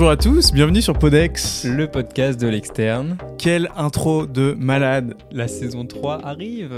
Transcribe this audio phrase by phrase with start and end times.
[0.00, 1.66] Bonjour à tous, bienvenue sur Podex.
[1.66, 3.18] Le podcast de l'externe.
[3.36, 5.14] Quelle intro de malade.
[5.30, 6.72] La saison 3 arrive.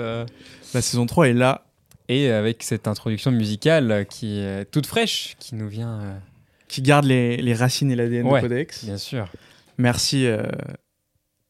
[0.74, 1.64] La saison 3 est là.
[2.08, 6.00] Et avec cette introduction musicale qui est toute fraîche, qui nous vient.
[6.00, 6.18] euh,
[6.66, 8.42] Qui garde les, les racines et l'ADN Ouais.
[8.42, 8.84] de Podex.
[8.86, 9.28] Bien sûr.
[9.78, 10.42] Merci euh,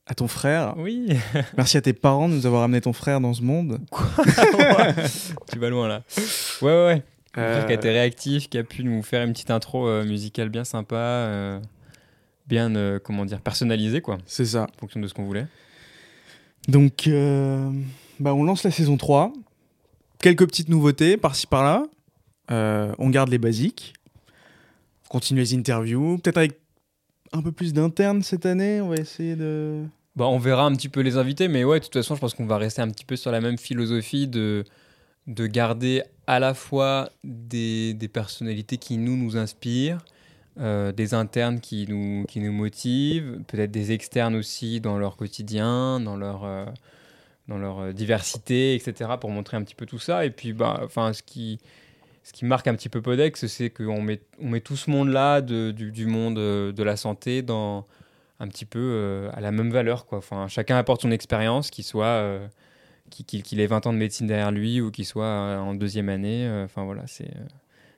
[0.07, 0.75] à ton frère.
[0.77, 1.09] Oui.
[1.57, 3.79] Merci à tes parents de nous avoir amené ton frère dans ce monde.
[5.51, 6.03] tu vas loin là.
[6.61, 7.03] Ouais, ouais, ouais.
[7.33, 10.05] Frère qui a Euh, été réactif, qui a pu nous faire une petite intro euh,
[10.05, 11.61] musicale bien sympa, euh,
[12.47, 14.65] bien, euh, comment dire, personnalisée, quoi, C'est ça.
[14.65, 15.47] en fonction de ce qu'on voulait.
[16.69, 17.71] Donc, euh,
[18.21, 19.33] bah, on lance la saison 3.
[20.21, 21.85] Quelques petites nouveautés par-ci par-là.
[22.51, 23.95] Euh, on garde les basiques.
[25.07, 26.19] On continue les interviews.
[26.19, 26.59] Peut-être avec
[27.33, 28.81] un peu plus d'internes cette année.
[28.81, 29.83] On va essayer de.
[30.15, 32.35] Bah, on verra un petit peu les invités, mais ouais, de toute façon, je pense
[32.35, 34.65] qu'on va rester un petit peu sur la même philosophie de,
[35.27, 40.05] de garder à la fois des, des personnalités qui nous, nous inspirent,
[40.61, 45.99] euh, des internes qui nous, qui nous motivent, peut-être des externes aussi dans leur quotidien,
[46.01, 46.67] dans leur, euh,
[47.49, 50.25] dans leur euh, diversité, etc., pour montrer un petit peu tout ça.
[50.27, 51.59] Et puis, bah, ce qui,
[52.23, 55.41] ce qui marque un petit peu Podex, c'est qu'on met, on met tout ce monde-là
[55.41, 57.87] de- du, du monde de la santé dans
[58.39, 60.07] un petit peu à la même valeur.
[60.07, 60.21] Quoi.
[60.49, 62.41] Chacun apporte son expérience, qu'il soit
[63.13, 66.09] qu'il qu'il ait 20 ans de médecine derrière lui ou qu'il soit euh, en deuxième
[66.09, 66.47] année.
[66.47, 67.45] euh, Enfin voilà, c'est euh,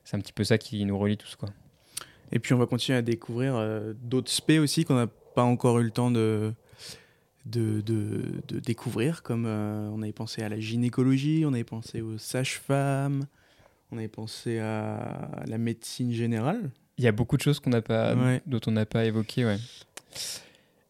[0.04, 1.36] c'est un petit peu ça qui nous relie tous.
[1.36, 1.48] Quoi.
[2.32, 3.54] Et puis, on va continuer à découvrir
[4.02, 6.52] d'autres spé aussi qu'on n'a pas encore eu le temps de.
[7.46, 12.00] De, de, de découvrir, comme euh, on avait pensé à la gynécologie, on avait pensé
[12.00, 13.26] aux sages-femmes,
[13.92, 16.70] on avait pensé à la médecine générale.
[16.96, 18.40] Il y a beaucoup de choses qu'on n'a pas, Ouais.
[18.46, 19.44] dont on n'a pas évoquées.
[19.44, 19.58] Ouais.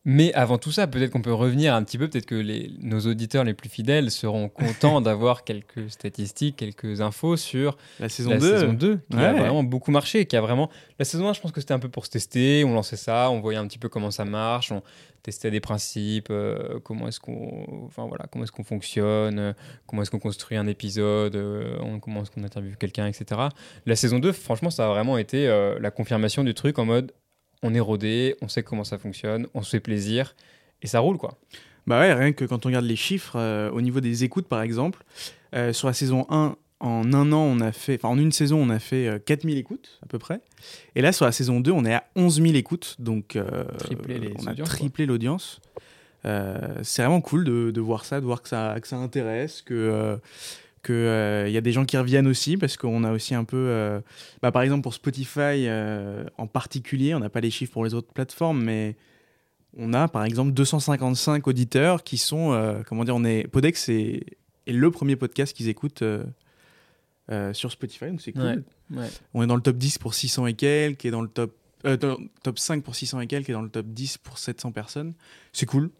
[0.06, 3.00] Mais avant tout ça, peut-être qu'on peut revenir un petit peu, peut-être que les, nos
[3.00, 8.38] auditeurs les plus fidèles seront contents d'avoir quelques statistiques, quelques infos sur La saison la
[8.38, 8.50] 2.
[8.58, 11.52] saison 2 qui a vraiment beaucoup marché qui a vraiment la saison 1 je pense
[11.52, 13.88] que c'était un peu pour se tester on lançait ça on voyait un petit peu
[13.88, 14.82] comment ça marche on
[15.22, 19.52] testait des principes euh, comment est-ce qu'on enfin voilà comment est-ce qu'on fonctionne euh,
[19.86, 23.40] comment est-ce qu'on construit un épisode euh, on- comment est-ce qu'on interviewe quelqu'un etc
[23.86, 25.46] la saison 2 franchement ça a vraiment été
[25.80, 27.12] la confirmation du truc en mode
[27.64, 30.36] on est rodé on sait comment ça fonctionne on se fait plaisir
[30.82, 31.38] et ça roule quoi
[31.86, 34.60] Bah ouais, rien que quand on regarde les chiffres, euh, au niveau des écoutes par
[34.60, 35.02] exemple,
[35.54, 38.58] euh, sur la saison 1, en un an, on a fait, enfin en une saison,
[38.60, 40.40] on a fait euh, 4000 écoutes à peu près.
[40.94, 43.64] Et là, sur la saison 2, on est à 11 000 écoutes, donc euh,
[44.06, 45.60] les on a triplé l'audience.
[46.24, 50.18] C'est vraiment cool de, de voir ça, de voir que ça, que ça intéresse, que
[50.84, 53.56] que euh, y a des gens qui reviennent aussi parce qu'on a aussi un peu,
[53.56, 54.00] euh,
[54.42, 57.94] bah, par exemple pour Spotify euh, en particulier, on n'a pas les chiffres pour les
[57.94, 58.94] autres plateformes, mais
[59.76, 64.24] on a par exemple 255 auditeurs qui sont, euh, comment dire, on est Podex est,
[64.66, 66.04] est le premier podcast qu'ils écoutent
[67.52, 68.62] sur Spotify, donc c'est cool.
[68.92, 69.08] Ouais.
[69.32, 71.56] On est dans le top 10 pour 600 et quelques, et dans le top,
[72.42, 75.14] top 5 pour 600 et quelques, et dans le top 10 pour 700 personnes.
[75.52, 75.90] C'est cool.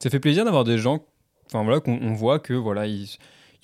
[0.00, 1.06] ça fait plaisir d'avoir des gens
[1.46, 3.08] enfin voilà qu'on on voit que voilà ils,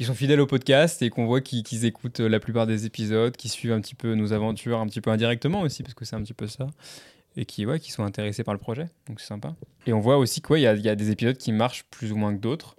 [0.02, 3.48] ils sont fidèles au podcast et qu'on voit qu'ils écoutent la plupart des épisodes qui
[3.48, 6.22] suivent un petit peu nos aventures un petit peu indirectement aussi parce que c'est un
[6.22, 6.66] petit peu ça.
[7.36, 9.54] Et qui ouais, qui sont intéressés par le projet donc c'est sympa.
[9.86, 12.10] Et on voit aussi qu'il y, a- il y a des épisodes qui marchent plus
[12.12, 12.76] ou moins que d'autres.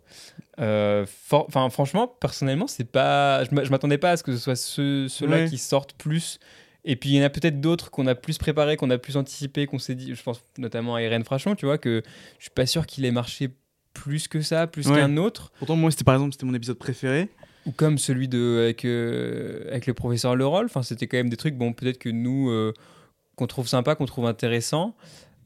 [0.60, 4.38] Euh, enfin franchement personnellement c'est pas je m'a- je m'attendais pas à ce que ce
[4.38, 5.50] soit ceux, ceux-là Ouais.
[5.50, 6.40] qui sortent plus.
[6.86, 9.16] Et puis il y en a peut-être d'autres qu'on a plus préparé, qu'on a plus
[9.16, 12.04] anticipé, qu'on s'est dit, je pense notamment à Irène Frachon, tu vois, que
[12.40, 13.50] je suis pas sûr qu'il ait marché
[13.94, 14.96] plus que ça, plus Ouais.
[14.98, 17.30] qu'un autre, Pourtant, moi, c'était par exemple, c'était mon épisode préféré.
[17.66, 20.66] ou comme celui de avec, euh, avec le professeur Leroll.
[20.66, 22.74] Enfin, c'était quand même des trucs, bon, peut-être que nous, euh,
[23.36, 24.96] qu'on trouve sympa, qu'on trouve intéressant,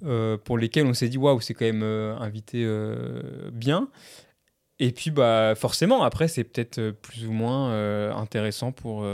[0.06, 2.66] euh, pour lesquels on s'est dit, waouh, c'est quand même invité
[3.52, 3.88] bien.
[4.80, 7.72] Et puis, bah, forcément, après, c'est peut-être plus ou moins
[8.16, 9.06] intéressant pour,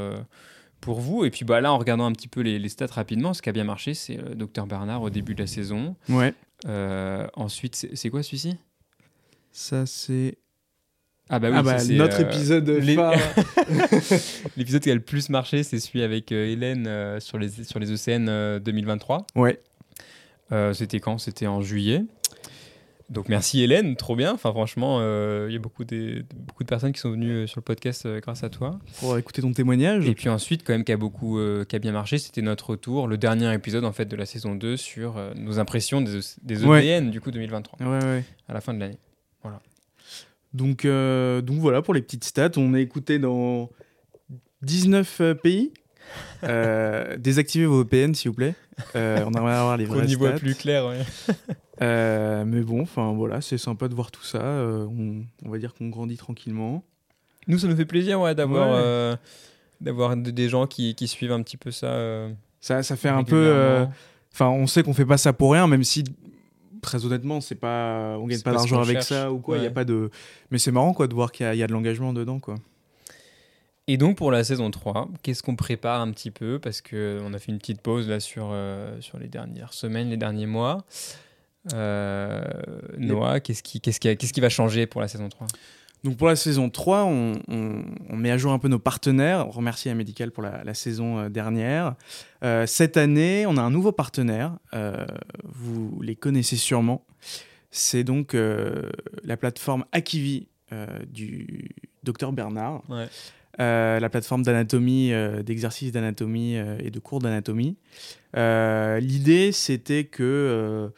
[0.81, 1.25] pour vous.
[1.25, 3.49] Et puis, bah, là, en regardant un petit peu les, les stats rapidement, ce qui
[3.49, 5.95] a bien marché, c'est Dr Bernard au début de la saison.
[6.09, 6.33] Ouais.
[6.67, 8.55] Euh, ensuite, c'est quoi celui-ci?
[9.53, 10.37] Ça, c'est.
[11.29, 13.13] Ah, bah oui, ah bah, ça, notre euh, épisode les- phare.
[14.57, 17.79] L'épisode qui a le plus marché, c'est celui avec euh, Hélène euh, sur, les, sur
[17.79, 19.25] les ECN euh, 2023.
[19.35, 19.61] ouais.
[20.51, 21.17] Euh, C'était quand?
[21.17, 22.03] C'était en juillet.
[23.09, 24.33] Donc merci Hélène, trop bien.
[24.33, 27.59] Enfin franchement, euh, il y a beaucoup, des, beaucoup de personnes qui sont venues sur
[27.59, 28.79] le podcast euh, grâce à toi.
[28.99, 30.07] Pour écouter ton témoignage.
[30.07, 32.71] Et puis ensuite, quand même, qui a beaucoup, euh, qui a bien marché, c'était notre
[32.71, 36.19] retour, le dernier épisode en fait de la saison 2 sur euh, nos impressions des,
[36.43, 37.01] des Ouais.
[37.01, 38.23] Du coup 2023 Ouais, ouais.
[38.47, 38.97] à la fin de l'année.
[40.53, 42.51] Donc, euh, donc voilà pour les petites stats.
[42.57, 43.69] On est écouté dans
[44.61, 45.73] 19 euh, pays.
[46.43, 48.55] Euh, désactivez vos VPN, s'il vous plaît.
[48.95, 50.85] Euh, on aimerait avoir les vraies y voit plus clair.
[50.85, 50.99] ouais.
[52.45, 54.41] Mais bon, enfin voilà, c'est sympa de voir tout ça.
[54.41, 56.83] On, on va dire qu'on grandit tranquillement.
[57.47, 59.15] Nous, ça nous fait plaisir ouais, d'avoir Ouais.
[59.81, 62.27] d'avoir des gens qui, qui suivent un petit peu ça.
[62.61, 63.85] Ça, ça fait un peu.
[64.31, 66.03] Enfin, on sait qu'on fait pas ça pour rien, même si
[66.83, 69.07] très honnêtement, c'est pas, on gagne pas d'argent avec cherche.
[69.07, 69.57] ça ou quoi.
[69.57, 70.11] Il y a pas de,
[70.51, 72.39] mais c'est marrant quoi de voir qu'il y, a- il y a de l'engagement dedans
[72.39, 72.55] quoi.
[73.87, 76.57] Et donc pour la saison 3, qu'est-ce qu'on prépare un petit peu?
[76.59, 80.15] Parce qu'on a fait une petite pause là sur, euh, sur les dernières semaines, les
[80.17, 80.85] derniers mois.
[81.73, 82.43] Euh,
[82.97, 85.47] Noah, qu'est-ce qui, qu'est-ce, qui, qu'est-ce qui va changer pour la saison 3
[86.03, 89.47] Donc pour la saison 3, on, on- on met à jour un peu nos partenaires.
[89.47, 89.95] On remercie la
[90.31, 91.95] pour la, la saison euh, dernière.
[92.43, 94.57] Euh, cette année, on a un nouveau partenaire.
[94.73, 95.05] Euh,
[95.45, 97.05] vous les connaissez sûrement.
[97.71, 98.89] C'est donc euh,
[99.23, 100.47] la plateforme Akivi
[101.07, 101.69] du
[102.03, 102.81] docteur Bernard.
[102.89, 103.05] Ouais.
[103.59, 105.11] La plateforme d'anatomie,
[105.45, 107.77] d'exercices d'anatomie et de cours d'anatomie.
[108.35, 110.91] L'idée, c'était que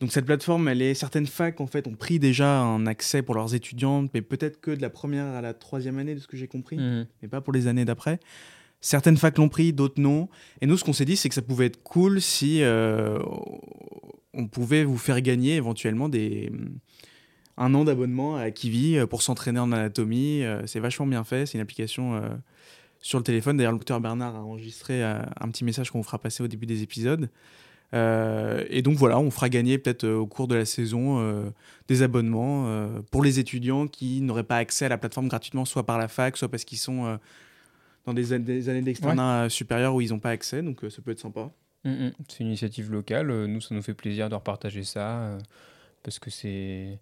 [0.00, 3.34] donc cette plateforme, elle est certaines facs en fait ont pris déjà un accès pour
[3.34, 6.36] leurs étudiantes, mais peut-être que de la première à la troisième année, de ce que
[6.36, 7.06] j'ai compris, Mhm.
[7.22, 8.18] mais pas pour les années d'après.
[8.80, 10.28] Certaines facs l'ont pris, d'autres non.
[10.62, 13.18] Et nous, ce qu'on s'est dit, c'est que ça pouvait être cool si euh,
[14.32, 16.50] on pouvait vous faire gagner éventuellement des
[17.58, 20.42] un an d'abonnement à Kiwi euh, pour s'entraîner en anatomie.
[20.44, 21.44] Euh, C'est vachement bien fait.
[21.44, 22.20] C'est une application euh,
[23.02, 23.58] sur le téléphone.
[23.58, 26.48] D'ailleurs, le docteur Bernard a enregistré euh, un petit message qu'on vous fera passer au
[26.48, 27.28] début des épisodes.
[27.92, 31.50] Euh, et donc voilà, on fera gagner peut-être euh, au cours de la saison euh,
[31.88, 35.98] des abonnements pour les étudiants qui n'auraient pas accès à la plateforme gratuitement, soit par
[35.98, 37.18] la fac, soit parce qu'ils sont
[38.06, 40.62] dans des, des années d'externat euh, supérieures où ils n'ont pas accès.
[40.62, 41.50] Donc ça peut être sympa.
[41.84, 42.12] Mhm.
[42.28, 43.26] C'est une initiative locale.
[43.46, 45.36] Nous, ça nous fait plaisir de repartager ça
[46.02, 46.98] parce que c'est.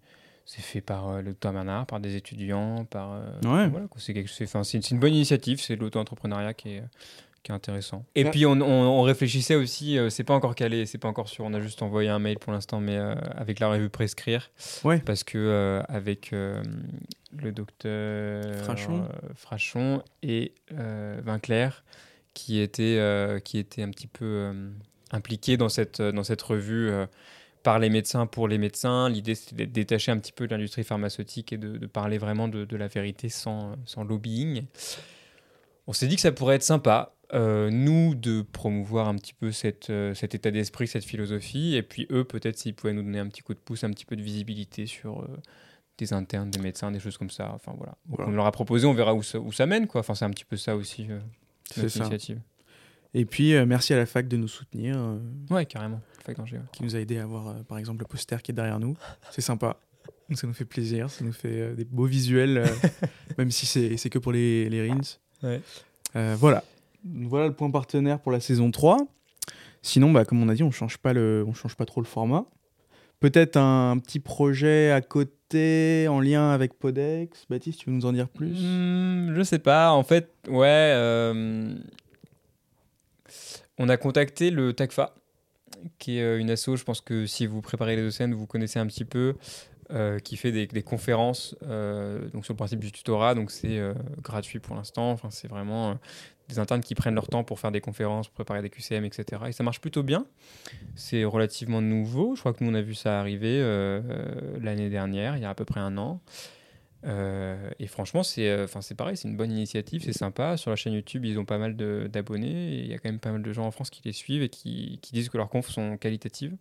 [0.51, 3.13] C'est fait par euh, le docteur Bernard, par des étudiants, par.
[3.13, 3.69] euh, Ouais.
[3.69, 6.83] voilà, c'est, quelque- enfin, une bonne initiative, c'est l'auto-entrepreneuriat qui est,
[7.43, 8.05] qui est intéressant.
[8.15, 8.31] Et Ouais.
[8.31, 11.45] puis on, on- on réfléchissait aussi, euh, c'est pas encore calé, c'est pas encore sûr,
[11.45, 14.51] on a juste envoyé un mail pour l'instant, mais euh, avec la revue Prescrire.
[14.85, 15.01] Ouais.
[15.01, 16.63] Parce que euh, avec euh,
[17.37, 19.03] le docteur Frachon.
[19.05, 21.85] euh, Frachon et euh, Vinclair,
[22.35, 24.71] qui étaient, euh, qui étaient un petit peu euh,
[25.13, 26.91] impliqués dans cette, dans cette revue.
[26.91, 27.07] euh,
[27.65, 29.09] par les médecins pour les médecins.
[29.11, 32.47] L'idée, c'était d'être détaché un petit peu de l'industrie pharmaceutique et de, de parler vraiment
[32.49, 34.63] de, de la vérité sans, sans lobbying.
[35.87, 39.53] On s'est dit que ça pourrait être sympa, euh, nous, de promouvoir un petit peu
[39.53, 43.19] cette, euh, cet état d'esprit, cette philosophie, et puis eux, peut-être s'ils pouvaient nous donner
[43.19, 45.27] un petit coup de pouce, un petit peu de visibilité sur euh,
[45.99, 47.53] des internes, des médecins, des choses comme ça.
[47.53, 47.97] Enfin voilà.
[48.19, 50.01] On leur a proposé, on verra où ça, où ça mène, quoi.
[50.01, 51.07] Enfin, c'est un petit peu ça aussi,
[51.77, 52.01] notre ça.
[52.01, 52.41] initiative.
[53.13, 55.19] Et puis merci à la fac de nous soutenir,
[55.51, 56.01] Ouais, carrément.
[56.25, 56.63] Fac d'Angers, ouais.
[56.73, 58.97] qui nous a aidé à avoir par exemple le poster qui est derrière nous.
[59.31, 59.79] C'est sympa.
[60.35, 62.65] Ça nous fait plaisir, ça nous fait des beaux visuels,
[63.39, 65.19] même si c'est que pour les, les Rins.
[65.43, 65.61] Ouais.
[66.37, 66.65] Voilà.
[67.05, 68.99] Voilà le point partenaire pour la saison 3.
[69.83, 72.07] Sinon, bah, comme on a dit, on change pas le, on change pas trop le
[72.07, 72.47] format.
[73.21, 77.47] Peut-être un petit projet à côté en lien avec Podex.
[77.51, 78.61] Baptiste, tu veux nous en dire plus?
[78.61, 79.91] Hmm, Je sais pas.
[79.91, 80.67] En fait, ouais.
[80.69, 81.75] euh,
[83.79, 85.15] on a contacté le TACFA,
[85.99, 88.47] qui est euh, une asso, je pense que si vous préparez les deux scènes, vous
[88.47, 89.35] connaissez un petit peu,
[89.91, 93.35] euh, qui fait des, conférences donc sur le principe du tutorat.
[93.35, 93.81] Donc c'est
[94.23, 95.17] gratuit pour l'instant.
[95.31, 95.99] C'est vraiment
[96.49, 99.43] des internes qui prennent leur temps pour faire des conférences, préparer des QCM, etc.
[99.49, 100.27] Et ça marche plutôt bien.
[100.95, 102.35] C'est relativement nouveau.
[102.35, 105.45] Je crois que nous, on a vu ça arriver euh, euh, l'année dernière, il y
[105.45, 106.21] a à peu près un an.
[107.05, 110.57] Euh, et franchement, c'est pareil, c'est une bonne initiative, c'est sympa.
[110.57, 113.31] Sur la chaîne YouTube, ils ont pas mal d'abonnés il y a quand même pas
[113.31, 115.97] mal de gens en France qui les suivent et qui, disent que leurs confs sont
[115.99, 116.57] qualitatives.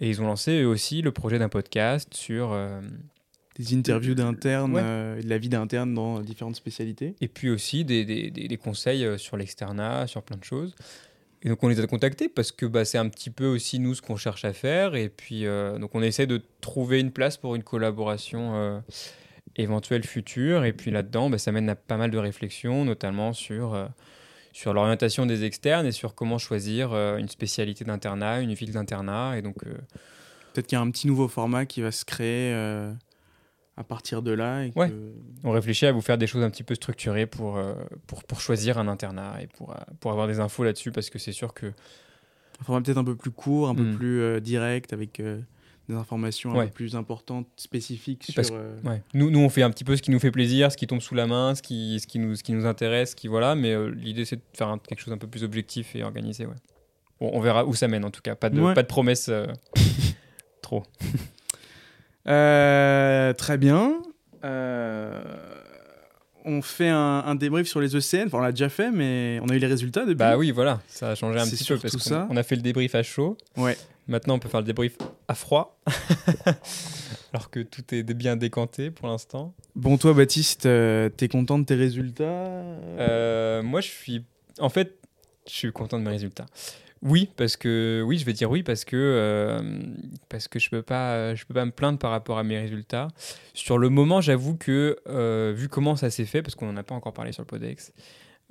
[0.00, 2.56] Et ils ont lancé eux aussi le projet d'un podcast sur.
[3.58, 4.82] Des interviews d'internes Ouais.
[4.84, 7.14] euh, et de la vie d'internes dans différentes spécialités.
[7.20, 10.74] et puis aussi des, des- des- des conseils euh, sur l'externat, sur plein de choses.
[11.42, 13.94] Et donc on les a contactés parce que bah, c'est un petit peu aussi nous
[13.94, 14.94] ce qu'on cherche à faire.
[14.96, 18.80] Et puis euh, donc on essaie de trouver une place pour une collaboration euh,
[19.56, 20.64] éventuelle future.
[20.64, 23.86] Et puis là-dedans, bah, ça mène à pas mal de réflexions, notamment sur, euh,
[24.52, 29.36] sur l'orientation des externes et sur comment choisir euh, une spécialité d'internat, une ville d'internat.
[29.38, 29.74] Et donc euh,
[30.54, 32.92] Peut-être qu'il y a un petit nouveau format qui va se créer euh,
[33.78, 34.64] à partir de là.
[34.64, 34.90] Et Ouais.
[34.90, 35.12] que-
[35.44, 37.74] on réfléchit à vous faire des choses un petit peu structurées pour, euh,
[38.06, 41.18] pour, pour choisir un internat et pour, euh, pour avoir des infos là-dessus parce que
[41.18, 41.66] c'est sûr que
[42.60, 43.96] Un format peut-être un peu plus court, un peu Mm.
[43.96, 45.40] plus euh, direct, avec euh,
[45.88, 48.42] des informations un peu plus importantes, spécifiques sur.
[48.52, 49.00] Euh, Ouais.
[49.14, 51.00] Nous, nous, on fait un petit peu ce qui nous fait plaisir, ce qui tombe
[51.00, 53.54] sous la main, ce qui, ce qui, nous, ce qui nous intéresse, ce qui voilà.
[53.54, 56.46] Mais l'idée, c'est de faire un- quelque chose un peu plus objectif et organisé.
[56.46, 56.56] Ouais.
[57.20, 58.34] Bon, on verra où ça mène en tout cas.
[58.34, 59.30] Pas de, pas de promesses
[60.62, 60.82] trop.
[62.28, 64.02] Euh, très bien.
[64.44, 65.20] Euh,
[66.44, 68.26] on fait un, un débrief sur les ECN.
[68.26, 70.16] Enfin, on l'a déjà fait, mais on a eu les résultats depuis.
[70.16, 72.94] Bah oui, voilà, ça a changé un petit peu parce qu'on a fait le débrief
[72.94, 73.36] à chaud.
[73.56, 73.76] Ouais.
[74.06, 74.96] Maintenant, on peut faire le débrief
[75.28, 75.78] à froid.
[77.32, 79.54] Alors que tout est bien décanté pour l'instant.
[79.76, 82.24] Bon, toi, Baptiste, euh, t'es content de tes résultats?
[82.24, 84.24] Euh, moi, je suis.
[84.60, 84.96] En fait,
[85.46, 86.46] je suis content de mes résultats.
[87.02, 89.80] Oui, parce que oui, je vais dire oui parce que euh,
[90.28, 93.08] parce que je peux pas je peux pas me plaindre par rapport à mes résultats.
[93.54, 96.82] Sur le moment, j'avoue que euh, vu comment ça s'est fait, parce qu'on n'en a
[96.82, 97.92] pas encore parlé sur le Podex,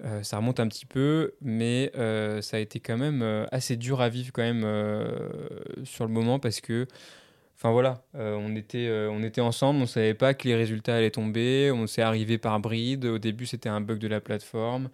[0.04, 1.92] euh, ça remonte un petit peu, mais
[2.42, 4.66] ça a été quand même assez dur à vivre quand même
[5.84, 6.88] sur le moment parce que
[7.58, 11.72] Enfin voilà, on, était, on était ensemble, on savait pas que les résultats allaient tomber,
[11.72, 13.06] on s'est arrivé par bride.
[13.06, 14.90] Au début, c'était un bug de la plateforme.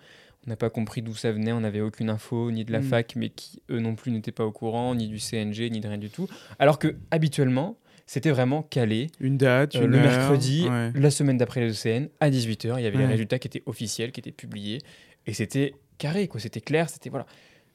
[0.46, 2.84] On n'a pas compris d'où ça venait, on n'avait aucune info, ni de la mm.
[2.84, 5.88] fac, mais qui eux non plus n'étaient pas au courant, ni du CNG, ni de
[5.88, 6.28] rien du tout.
[6.60, 9.08] Alors que habituellement, c'était vraiment calé.
[9.22, 12.88] Une date, euh, une le mercredi, la semaine d'après les ECN, à 18h, il y
[12.88, 14.80] avait les résultats qui étaient officiels, qui étaient publiés,
[15.28, 16.42] et c'était carré, quoi.
[16.42, 17.26] C'était clair, c'était voilà.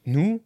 [0.05, 0.41] Nous,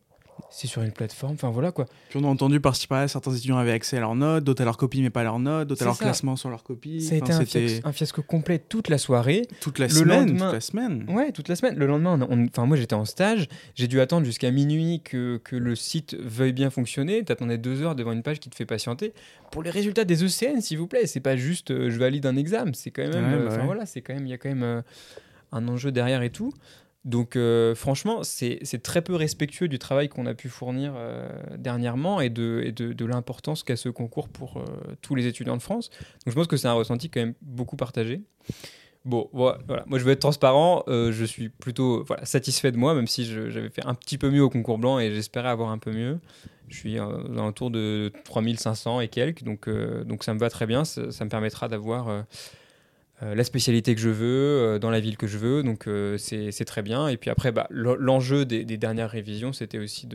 [0.49, 1.85] c'est sur une plateforme, enfin voilà quoi.
[2.09, 4.65] Puis on a entendu par-ci par-là, certains étudiants avaient accès à leurs notes, d'autres à
[4.65, 7.01] leurs copies mais pas à leurs notes, d'autres à leur classement sur leurs copies.
[7.01, 9.47] Ça a été un fiasco, complet toute la soirée.
[9.61, 11.75] Toute la semaine toute la semaine Ouais, toute la semaine.
[11.75, 15.75] Le lendemain, enfin moi j'étais en stage, j'ai dû attendre jusqu'à minuit que, que, le
[15.75, 17.23] site veuille bien fonctionner.
[17.23, 19.13] T'attendais deux heures devant une page qui te fait patienter.
[19.51, 22.35] Pour les résultats des ECN, s'il vous plaît, c'est pas juste euh, je valide un
[22.35, 24.63] examen, c'est quand même, euh, bah voilà, c'est quand même, il y a quand même
[24.63, 24.81] euh,
[25.51, 26.53] un enjeu derrière et tout.
[27.05, 32.21] Donc euh, franchement, c'est très peu respectueux du travail qu'on a pu fournir euh, dernièrement
[32.21, 34.63] et de, l'importance qu'a ce concours pour euh,
[35.01, 35.89] tous les étudiants de France.
[35.89, 38.21] Donc je pense que c'est un ressenti quand même beaucoup partagé.
[39.03, 43.25] Bon, voilà, moi je veux être transparent, je suis plutôt satisfait de moi, même si
[43.25, 46.21] j'avais fait un petit peu mieux au concours blanc et j'espérais avoir un peu mieux.
[46.69, 49.69] Je suis dans tour de 3500 et quelques, donc,
[50.05, 52.23] donc ça me va très bien, ça, me permettra d'avoir
[53.35, 55.63] la spécialité que je veux, euh, dans la ville que je veux.
[55.63, 57.07] Donc euh, c'est très bien.
[57.07, 60.07] Et puis après, bah, l'enjeu des, dernières révisions, c'était aussi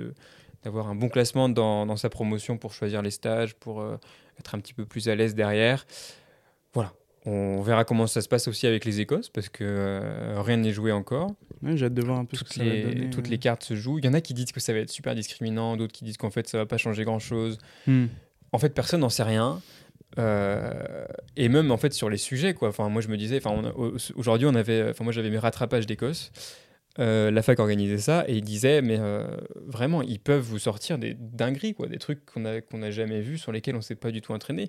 [0.65, 3.85] d'avoir un bon classement dans, dans, sa promotion pour choisir les stages, pour
[4.39, 5.87] être un petit peu plus à l'aise derrière.
[6.75, 6.93] Voilà.
[7.25, 10.01] On verra comment ça se passe aussi avec les Écosses, parce que
[10.37, 11.35] rien n'est joué encore.
[11.63, 13.39] J'ai hâte de voir un peu toutes ce que les, ça va donner, Toutes les
[13.39, 13.99] cartes se jouent.
[13.99, 16.17] Il y en a qui disent que ça va être super discriminant, d'autres qui disent
[16.17, 17.59] qu'en fait ça va pas changer grand-chose.
[17.87, 18.07] Hmm.
[18.53, 19.61] En fait, personne n'en sait rien.
[20.19, 22.69] Euh, et même en fait sur les sujets quoi.
[22.69, 23.73] Enfin moi je me disais, enfin
[24.15, 26.33] aujourd'hui on avait, enfin moi j'avais mes rattrapages d'Écosse.
[26.99, 30.99] Euh, la fac organisait ça et il disait mais euh, vraiment ils peuvent vous sortir
[30.99, 33.95] des dingueries quoi, des trucs qu'on a qu'on n'a jamais vus sur lesquels on s'est
[33.95, 34.69] pas du tout entraîné.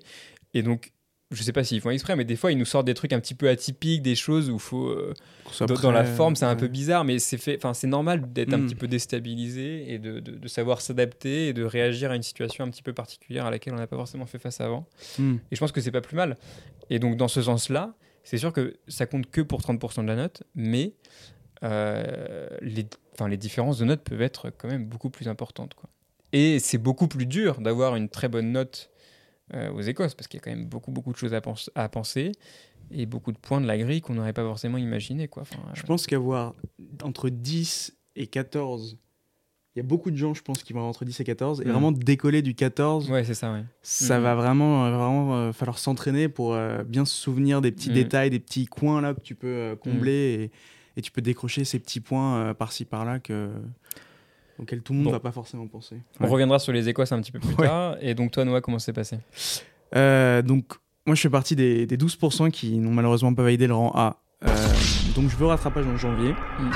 [0.54, 0.92] Et donc
[1.30, 3.20] je sais pas s'ils font exprès, mais des fois ils nous sortent des trucs un
[3.20, 5.14] petit peu atypiques, des choses où faut euh,
[5.60, 8.58] dans, la forme c'est un peu bizarre, mais c'est fait, enfin c'est normal d'être un
[8.58, 8.66] hmm.
[8.66, 12.70] petit peu déstabilisé et de, de, savoir s'adapter et de réagir à une situation un
[12.70, 14.86] petit peu particulière à laquelle on n'a pas forcément fait face avant.
[15.18, 15.36] Hmm.
[15.50, 16.36] Et je pense que c'est pas plus mal.
[16.90, 17.94] Et donc dans ce sens-là,
[18.24, 20.94] c'est sûr que ça compte que pour 30% de la note, mais
[21.62, 22.86] euh, les,
[23.28, 25.74] les différences de notes peuvent être quand même beaucoup plus importantes.
[25.74, 25.88] Quoi.
[26.32, 28.90] Et c'est beaucoup plus dur d'avoir une très bonne note
[29.54, 31.42] euh, aux Écosses, parce qu'il y a quand même beaucoup, beaucoup de choses à,
[31.74, 32.32] à penser
[32.92, 35.28] et beaucoup de points de la grille qu'on n'aurait pas forcément imaginé.
[35.28, 35.44] Quoi.
[35.74, 36.54] je pense qu'avoir
[37.02, 38.98] entre 10 et 14,
[39.74, 41.60] il y a beaucoup de gens, je pense, qui vont avoir entre 10 et 14,
[41.60, 41.70] et mm.
[41.70, 43.64] vraiment décoller du 14, ouais, ça, ouais.
[43.82, 44.22] ça mm.
[44.22, 47.94] va vraiment, euh, vraiment euh, falloir s'entraîner pour bien se souvenir des petits mm.
[47.94, 50.50] détails, des petits coins là que tu peux combler,
[50.96, 53.50] et, et, tu peux décrocher ces petits points par-ci par-là que
[54.60, 55.96] auquel tout le monde ne va pas forcément penser.
[56.20, 57.96] On reviendra sur les Écosses un petit peu plus tard.
[58.00, 59.18] Et donc, toi, Noah, comment ça s'est passé?
[59.96, 60.74] Euh, Donc,
[61.06, 64.22] moi, je fais partie des, 12% qui n'ont malheureusement pas validé le rang A.
[64.44, 64.54] Euh,
[65.14, 66.32] donc, je veux rattrapage en janvier.
[66.32, 66.70] Mm.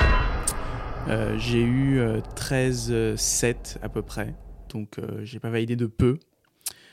[1.08, 2.00] Euh, j'ai eu
[2.36, 4.34] 13-7 à peu près.
[4.70, 6.18] Donc, j'ai pas validé de peu.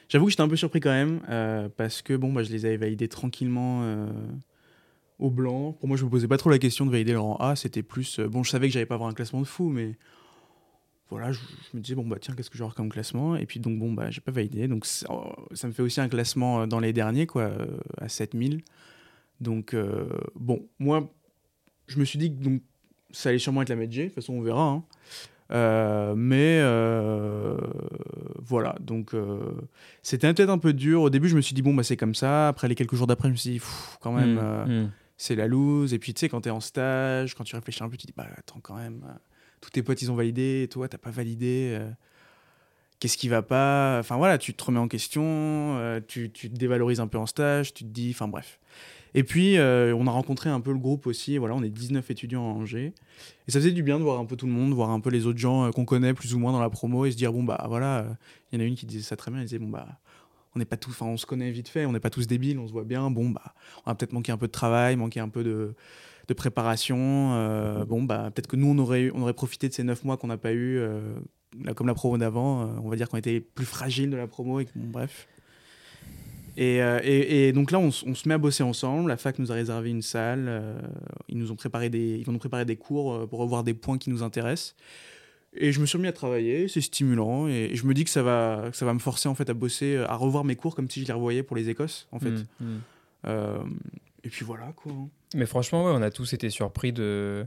[0.10, 1.21] J'avoue que j'étais un peu surpris quand même.
[1.77, 4.07] parce que, bon, bah, je les avais validés tranquillement
[5.19, 5.71] au blanc.
[5.71, 7.55] Pour moi, je me posais pas trop la question de valider le rang A.
[7.55, 8.19] C'était plus.
[8.19, 9.95] bon, je savais que j'allais pas avoir un classement de fou, mais
[11.11, 11.39] voilà, je,
[11.73, 13.35] me disais, bon, bah tiens, qu'est-ce que je vais avoir comme classement?
[13.35, 14.69] Et puis, donc, bon, bah, j'ai pas validé.
[14.69, 15.07] Donc, ça,
[15.65, 17.65] me fait aussi un classement euh, dans les derniers, quoi, euh,
[17.97, 18.61] à 7000.
[19.41, 21.13] Donc, euh, bon, moi,
[21.87, 22.61] je me suis dit que donc,
[23.11, 24.83] ça allait sûrement être la Medj, de toute façon, on verra.
[25.49, 26.13] Hein.
[26.15, 26.61] mais
[28.39, 29.13] voilà, donc
[30.01, 31.01] c'était peut-être un peu dur.
[31.01, 32.47] Au début, je me suis dit, bon, bah, c'est comme ça.
[32.47, 33.61] Après, les quelques jours d'après, je me suis dit,
[33.99, 34.91] quand même, mmh, mmh.
[35.17, 35.93] c'est la loose.
[35.93, 38.07] Et puis, tu sais, quand tu es en stage, quand tu réfléchis un peu, tu
[38.07, 39.03] te dis, bah, attends, quand même
[39.61, 41.75] tous tes potes ils ont validé, et toi t'as pas validé.
[41.79, 41.89] Euh,
[42.99, 46.55] qu'est-ce qui va pas Enfin voilà, tu te remets en question, euh, tu, tu, te
[46.55, 48.59] dévalorises un peu en stage, tu te dis, enfin bref.
[49.13, 51.37] Et puis euh, on a rencontré un peu le groupe aussi.
[51.37, 52.93] Voilà, on est 19 étudiants à Angers,
[53.47, 55.09] et ça faisait du bien de voir un peu tout le monde, voir un peu
[55.09, 57.43] les autres gens qu'on connaît plus ou moins dans la promo, et se dire bon
[57.43, 58.05] bah voilà,
[58.51, 59.87] il y en a une qui disait ça très bien, elle disait bon bah
[60.55, 62.59] on n'est pas tous, enfin on se connaît vite fait, on n'est pas tous débiles,
[62.59, 63.09] on se voit bien.
[63.09, 63.53] Bon bah
[63.85, 65.73] on a peut-être manqué un peu de travail, manqué un peu de
[66.27, 67.33] de préparation.
[67.33, 70.17] Euh, bon, bah, peut-être que nous, on aurait, on aurait profité de ces neuf mois
[70.17, 71.13] qu'on n'a pas eu, euh,
[71.75, 72.61] comme la promo d'avant.
[72.61, 74.59] Euh, on va dire qu'on était plus fragile de la promo.
[74.59, 75.27] Et bon, bref.
[76.57, 79.09] Et, et, donc là, on, se met à bosser ensemble.
[79.09, 80.75] La fac nous a réservé une salle.
[81.29, 83.97] ils nous ont préparé des, ils vont nous préparer des cours pour revoir des points
[83.97, 84.75] qui nous intéressent.
[85.53, 88.23] Et je me suis remis à travailler, c'est stimulant, et je me dis que ça
[88.23, 90.89] va, que ça va me forcer en fait à bosser, à revoir mes cours comme
[90.89, 92.31] si je les revoyais pour les Écosses, en fait.
[92.31, 92.81] Mm, mm.
[93.27, 93.63] Euh,
[94.23, 94.93] et puis voilà, quoi.
[95.35, 97.45] Mais franchement, ouais, on a tous été surpris de,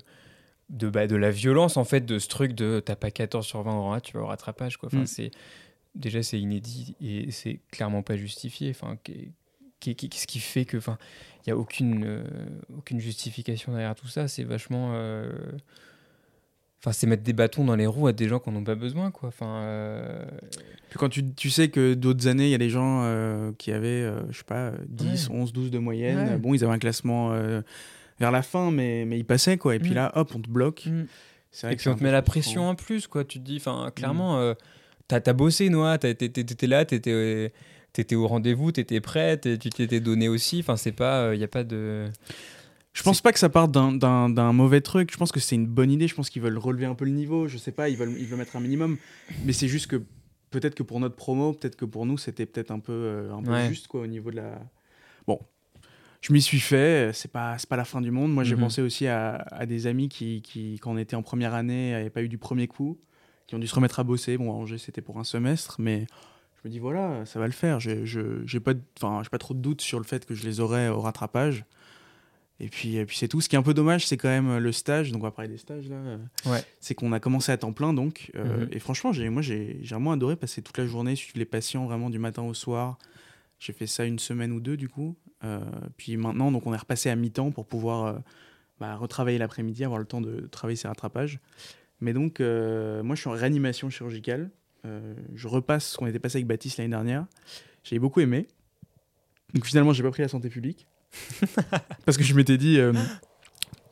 [0.71, 3.63] de, bah, de la violence, en fait, de ce truc de t'as pas 14 sur
[3.63, 4.89] 20 en tu vas au rattrapage, quoi.
[4.89, 5.07] Enfin, Mm.
[5.07, 5.31] c'est,
[5.95, 8.71] déjà, c'est inédit et c'est clairement pas justifié.
[8.71, 8.97] Enfin,
[9.81, 10.77] qu'est-ce qui fait que.
[10.79, 10.99] Enfin,
[11.41, 12.25] il n'y a aucune, euh,
[12.77, 14.29] aucune justification derrière tout ça.
[14.29, 14.93] C'est vachement.
[14.95, 15.31] euh,
[16.85, 18.75] Enfin, c'est mettre des bâtons dans les roues à des gens qui n'en ont pas
[18.75, 19.31] besoin, quoi.
[19.31, 20.23] Enfin, euh,
[20.91, 23.73] Puis quand tu, tu sais que d'autres années, il y a des gens euh, qui
[23.73, 26.19] avaient, euh, je sais pas, 10, 11, 12 de moyenne.
[26.29, 26.37] Ouais.
[26.37, 27.31] Bon, ils avaient un classement
[28.21, 29.75] vers la fin, mais, mais ils passaient, quoi.
[29.75, 29.95] Et puis Mm.
[29.95, 30.85] là, hop, on te bloque.
[30.87, 31.07] mm.
[31.51, 33.25] C'est vrai Et que puis on te met la pression en plus, quoi.
[33.25, 34.55] Tu te dis, enfin, clairement, euh,
[35.09, 37.53] t'as as bossé, Noah, t'étais là, t'étais
[37.93, 40.59] t'étais au rendez-vous, t'étais prêt, t'es- tu t'étais donné aussi.
[40.61, 42.07] Enfin, c'est pas, il y a pas de.
[42.95, 45.11] Je pense pas que ça parte d'un- mauvais truc.
[45.13, 46.09] Je pense que c'est une bonne idée.
[46.09, 47.49] Je pense qu'ils veulent relever un peu le niveau.
[47.49, 48.97] Je sais pas, ils veulent, ils veulent mettre un minimum.
[49.45, 50.01] Mais c'est juste que
[50.51, 53.43] peut-être que pour notre promo, peut-être que pour nous, c'était peut-être un peu, euh, un
[53.43, 53.69] peu Ouais.
[53.69, 54.61] juste quoi, au niveau de la.
[55.27, 55.41] Bon,
[56.21, 57.11] je m'y suis fait.
[57.13, 58.33] C'est pas, pas la fin du monde.
[58.33, 58.61] Moi, j'ai Mhm.
[58.61, 62.11] pensé aussi à, à des amis qui, qui, quand on était en première année, n'avaient
[62.11, 62.97] pas eu du premier coup,
[63.49, 64.39] qui ont dû se remettre à bosser.
[64.39, 66.07] Bon, à Angers, c'était pour un semestre, mais
[66.63, 67.81] je me dis voilà, ça va le faire.
[67.81, 70.61] J'ai pas, de- enfin, j'ai pas trop de doutes sur le fait que je les
[70.61, 71.65] aurai au rattrapage.
[72.61, 73.41] Et puis, et puis c'est tout.
[73.41, 75.11] Ce qui est un peu dommage, c'est quand même le stage.
[75.11, 75.97] Donc on va parler des stages là.
[75.97, 76.63] euh, Ouais.
[76.81, 78.31] C'est qu'on a commencé à temps plein donc.
[78.37, 78.69] euh, Mhm.
[78.73, 82.19] Et franchement, moi j'ai, vraiment adoré passer toute la journée, suivre les patients vraiment du
[82.19, 82.99] matin au soir.
[83.59, 85.17] J'ai fait ça une semaine ou deux du coup.
[85.43, 85.59] Euh,
[85.97, 88.19] puis maintenant, donc on est repassé à mi-temps pour pouvoir euh,
[88.79, 91.41] bah, retravailler l'après-midi, avoir le temps de travailler ses rattrapages.
[92.01, 94.51] Mais donc, euh, moi je suis en réanimation chirurgicale.
[94.87, 97.27] Euh, je repasse ce qu'on était passé avec Baptiste l'année dernière.
[97.83, 98.47] J'ai beaucoup aimé.
[99.55, 100.87] Donc finalement, j'ai pas pris la santé publique.
[102.05, 102.93] Parce que je m'étais dit, euh,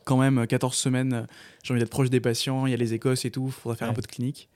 [0.05, 1.21] quand même, 14 semaines, euh,
[1.63, 3.77] j'ai envie d'être proche des patients, il y a les Écosses et tout, il faudrait
[3.77, 4.49] faire un peu de clinique.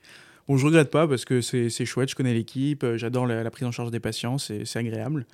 [0.46, 3.50] Bon, je regrette pas parce que c'est chouette, je connais l'équipe, euh, j'adore la, la
[3.50, 5.26] prise en charge des patients, c'est agréable.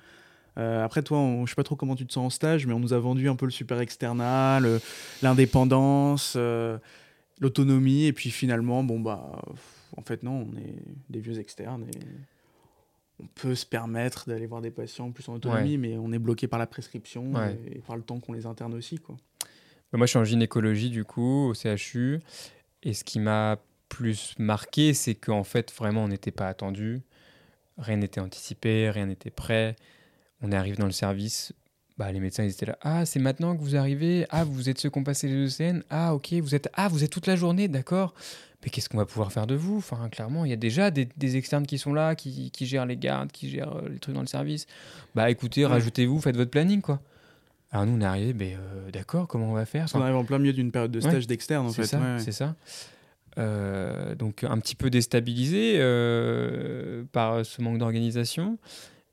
[0.57, 2.73] Euh, après, toi, on- je sais pas trop comment tu te sens en stage, mais
[2.73, 4.79] on nous a vendu un peu le super external, euh,
[5.21, 6.77] l'indépendance, euh,
[7.41, 9.41] l'autonomie, et puis finalement, bon, bah,
[9.97, 10.75] en fait, non, on est
[11.09, 11.99] des vieux externes et
[13.19, 16.47] on peut se permettre d'aller voir des patients plus en autonomie, mais on est bloqué
[16.47, 17.57] par la prescription Ouais.
[17.67, 19.15] et, et par le temps qu'on les interne aussi, quoi.
[19.91, 22.19] Bah, Moi, je suis en gynécologie, du coup, au CHU.
[22.83, 23.57] Et ce qui m'a
[23.89, 27.01] plus marqué, c'est qu'en fait, vraiment, on n'était pas attendu.
[27.77, 29.75] Rien n'était anticipé, rien n'était prêt.
[30.41, 31.53] On est arrivé dans le service.
[31.97, 32.77] Bah, les médecins, ils étaient là.
[32.81, 34.25] Ah, c'est maintenant que vous arrivez.
[34.29, 35.81] Ah, vous êtes ceux qui ont passé les ECN.
[35.89, 36.67] Ah, ok, vous êtes.
[36.73, 38.13] Ah, vous êtes toute la journée, d'accord.
[38.65, 39.77] Mais qu'est-ce qu'on va pouvoir faire de vous?
[39.77, 42.87] Enfin, clairement, il y a déjà des, des externes qui sont là, qui, qui gèrent
[42.87, 44.65] les gardes, qui gèrent euh, les trucs dans le service.
[45.13, 45.71] Bah, écoutez, Ouais.
[45.71, 46.99] rajoutez-vous, faites votre planning, quoi.
[47.71, 49.85] Alors, nous, on est arrivé, mais euh, d'accord, comment on va faire?
[49.93, 51.87] On arrive en plein milieu d'une période de Ouais, stage d'externe, en c'est fait.
[51.87, 52.19] ça, ouais, ouais.
[52.19, 52.55] c'est ça.
[53.37, 58.57] Euh, donc un petit peu déstabilisé euh, par ce manque d'organisation.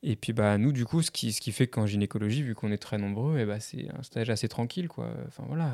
[0.04, 2.70] Et puis bah nous du coup, ce qui, ce qui fait qu'en gynécologie, vu qu'on
[2.72, 5.08] est très nombreux, et bah, c'est un stage assez tranquille quoi.
[5.26, 5.72] Enfin voilà,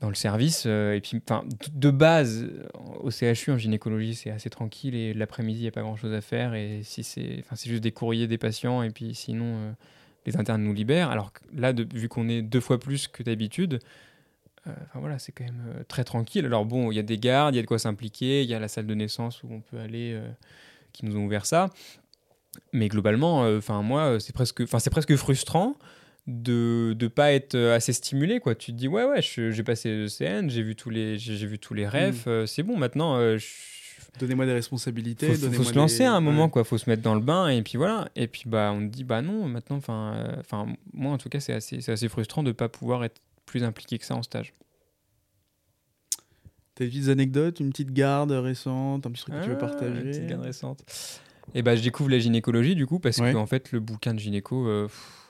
[0.00, 0.64] dans le service.
[0.66, 2.46] euh, et puis enfin de base
[3.00, 6.12] au CHU en gynécologie, c'est assez tranquille et l'après-midi il n'y a pas grand chose
[6.12, 6.54] à faire.
[6.54, 9.72] Et si c'est, enfin c'est juste des courriers des patients et puis sinon euh,
[10.26, 11.10] les internes nous libèrent.
[11.10, 13.80] Alors là, vu qu'on est deux fois plus que d'habitude.
[14.66, 16.46] Euh, voilà, c'est quand même euh, très tranquille.
[16.46, 18.54] Alors bon, il y a des gardes, il y a de quoi s'impliquer, il y
[18.54, 20.26] a la salle de naissance où on peut aller, euh,
[20.92, 21.68] qui nous ont ouvert ça.
[22.72, 25.76] Mais globalement, euh, enfin moi, euh, c'est presque, enfin c'est presque frustrant
[26.26, 28.54] de ne pas être assez stimulé quoi.
[28.54, 31.58] Tu te dis ouais ouais, j'ai passé le CN, j'ai vu tous les, j'ai vu
[31.58, 33.16] tous les refs, euh, c'est bon maintenant.
[33.18, 33.38] euh,
[34.20, 35.34] Donnez-moi des responsabilités.
[35.34, 36.50] faut, faut- se lancer des- à un moment ouais.
[36.50, 38.92] quoi faut se mettre dans le bain et puis voilà et puis bah on te
[38.92, 42.08] dit bah non maintenant enfin euh, enfin moi en tout cas c'est assez c'est assez
[42.08, 44.54] frustrant de pas pouvoir être plus impliqué que ça en stage
[46.76, 49.60] T'as des petites anecdotes, une petite garde récente, un petit truc que tu veux Ah,
[49.60, 50.82] partager une petite garde récente.
[51.54, 53.32] Et bah, je découvre la gynécologie du coup parce Ouais.
[53.32, 55.23] que en fait le bouquin de gynéco, euh, pff,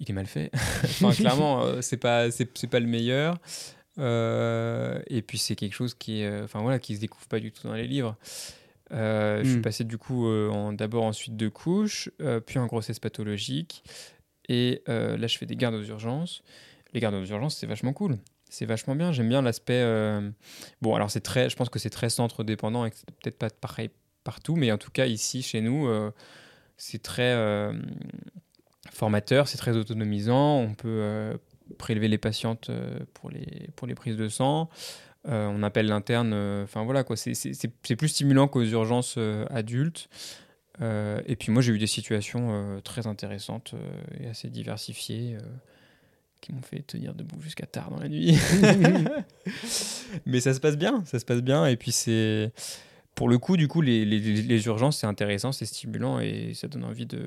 [0.00, 0.50] il est mal fait.
[0.84, 3.38] enfin, clairement, euh, c'est pas c'est pas le meilleur.
[3.98, 7.38] Euh, et puis c'est quelque chose qui est, euh, enfin voilà, qui se découvre pas
[7.40, 8.16] du tout dans les livres.
[8.92, 9.62] Euh, Je suis Mm.
[9.62, 12.10] passé du coup en d'abord en suite de couches,
[12.46, 13.82] puis en grossesse pathologique,
[14.48, 16.42] et là je fais des gardes aux urgences.
[16.92, 18.18] Les gardes aux urgences, c'est vachement cool.
[18.50, 19.10] C'est vachement bien.
[19.10, 19.72] J'aime bien l'aspect.
[19.82, 20.30] euh,
[20.80, 23.38] Bon, alors c'est très, je pense que c'est très centre dépendant et que c'est peut-être
[23.38, 23.90] pas pareil
[24.22, 26.12] partout, mais en tout cas ici chez nous, euh,
[26.76, 27.72] c'est très euh,
[28.92, 30.58] formateur, c'est très autonomisant.
[30.58, 31.34] On peut euh,
[31.78, 34.68] prélever les patientes euh, pour les pour les prises de sang.
[35.26, 36.34] Euh, on appelle l'interne.
[36.62, 37.16] Enfin voilà quoi.
[37.16, 39.18] C'est- plus stimulant qu'aux urgences
[39.50, 40.08] adultes.
[40.80, 43.74] Et puis moi j'ai eu des situations très intéressantes
[44.20, 45.38] et assez diversifiées.
[46.40, 48.36] qui m'ont fait tenir debout jusqu'à tard dans la nuit.
[50.26, 51.64] Mais ça se passe bien, ça se passe bien.
[51.66, 52.52] Et puis c'est.
[53.14, 56.66] Pour le coup, du coup, les, les, les urgences, c'est intéressant, c'est stimulant et ça
[56.66, 57.22] donne envie de,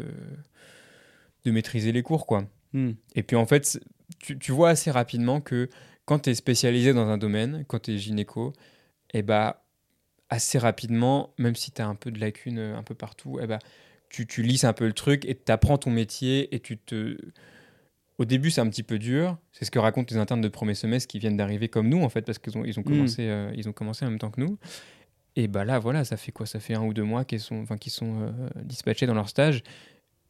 [1.47, 2.45] de maîtriser les cours, quoi.
[2.73, 2.91] Hmm.
[3.15, 3.79] Et puis en fait,
[4.19, 5.69] tu, tu vois assez rapidement que
[6.05, 8.53] quand tu es spécialisé dans un domaine, quand tu es gynéco,
[9.13, 9.63] et bah
[10.29, 13.59] assez rapidement, même si tu as un peu de lacunes un peu partout, et bah
[14.09, 17.17] tu, tu lisses un peu le truc et tu apprends ton métier et tu te
[18.17, 19.37] au début, c'est un petit peu dur.
[19.51, 22.09] C'est ce que racontent les internes de premier semestre qui viennent d'arriver comme nous, en
[22.09, 24.41] fait, parce qu'ils ont, ils ont, commencé, euh, ils ont commencé en même temps que
[24.41, 24.57] nous.
[25.35, 26.47] Et bah là, voilà, ça fait quoi?
[26.47, 28.31] Ça fait un ou deux mois qu'ils sont, enfin, qu'ils sont euh,
[28.63, 29.61] dispatchés dans leur stage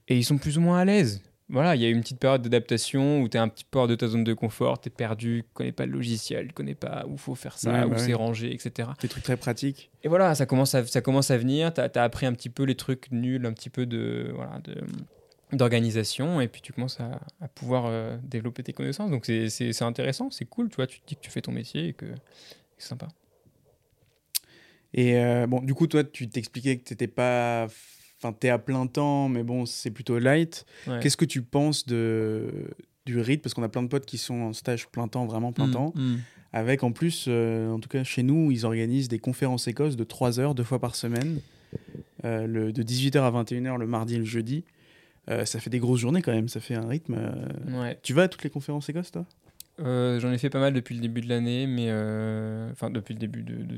[0.08, 1.22] et ils sont plus ou moins à l'aise.
[1.50, 3.88] Voilà, il y a une petite période d'adaptation où tu es un petit peu hors
[3.88, 6.76] de ta zone de confort, tu es perdu, tu connais pas le logiciel, tu connais
[6.76, 8.13] pas où faut faire ça, Ouais, où bah c'est ouais.
[8.15, 8.89] rangé, etc.
[9.00, 9.89] Des trucs très pratiques.
[10.04, 11.74] Et voilà, ça commence à, ça commence à venir.
[11.74, 14.60] Tu as, appris un petit peu les trucs nuls, un petit peu de voilà,
[15.54, 19.10] d'organisation, et puis tu commences à, à pouvoir euh, développer tes connaissances.
[19.10, 20.88] Donc c'est- intéressant, c'est cool, tu vois.
[20.88, 22.08] Tu te dis que tu fais ton métier et que
[22.78, 23.08] c'est sympa.
[24.93, 27.67] Et euh, bon, du coup, toi, tu t'expliquais que t'étais pas.
[28.20, 30.66] Enfin, t'es à plein temps, mais bon, c'est plutôt light.
[30.88, 31.00] Ouais.
[31.02, 32.50] Qu'est-ce que tu penses de
[33.06, 33.42] du rythme?
[33.44, 35.72] Parce qu'on a plein de potes qui sont en stage plein temps, vraiment plein Mm,
[35.72, 35.94] temps.
[35.96, 36.16] mm.
[36.54, 40.04] Avec en plus, euh, en tout cas chez nous, ils organisent des conférences écosses de
[40.04, 41.40] 3 heures, deux fois par semaine,
[42.26, 44.64] euh, le, de 18h à 21h le mardi et le jeudi.
[45.30, 47.18] Euh, ça fait des grosses journées quand même, ça fait un rythme.
[47.70, 48.00] Ouais.
[48.02, 49.26] Tu vas à toutes les conférences écosses, toi?
[49.78, 51.92] J'en ai fait pas mal depuis le début de l'année, mais
[52.72, 53.78] enfin depuis le début de, de-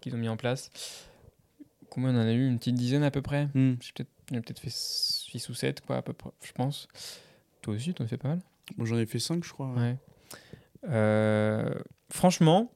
[0.00, 0.70] qu'ils ont mis en place.
[1.90, 3.46] Combien on en a eu Une petite dizaine à peu près.
[3.54, 3.74] Hmm.
[3.80, 3.92] J'ai
[4.40, 6.88] peut-être, fait 6 ou 7, quoi, à peu près, je pense.
[7.62, 8.40] Toi aussi, t'en as fait pas mal
[8.76, 9.72] Bon, J'en ai fait 5, je crois.
[9.74, 9.96] Ouais.
[10.88, 11.74] Euh,
[12.10, 12.70] franchement,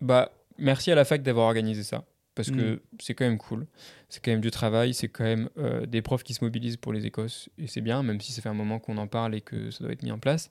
[0.00, 2.04] bah, merci à la fac d'avoir organisé ça.
[2.34, 2.80] Parce que Mm.
[3.00, 3.66] c'est quand même cool.
[4.08, 4.94] C'est quand même du travail.
[4.94, 7.48] C'est quand même euh, des profs qui se mobilisent pour les Écosses.
[7.58, 9.82] Et c'est bien, même si ça fait un moment qu'on en parle et que ça
[9.84, 10.50] doit être mis en place.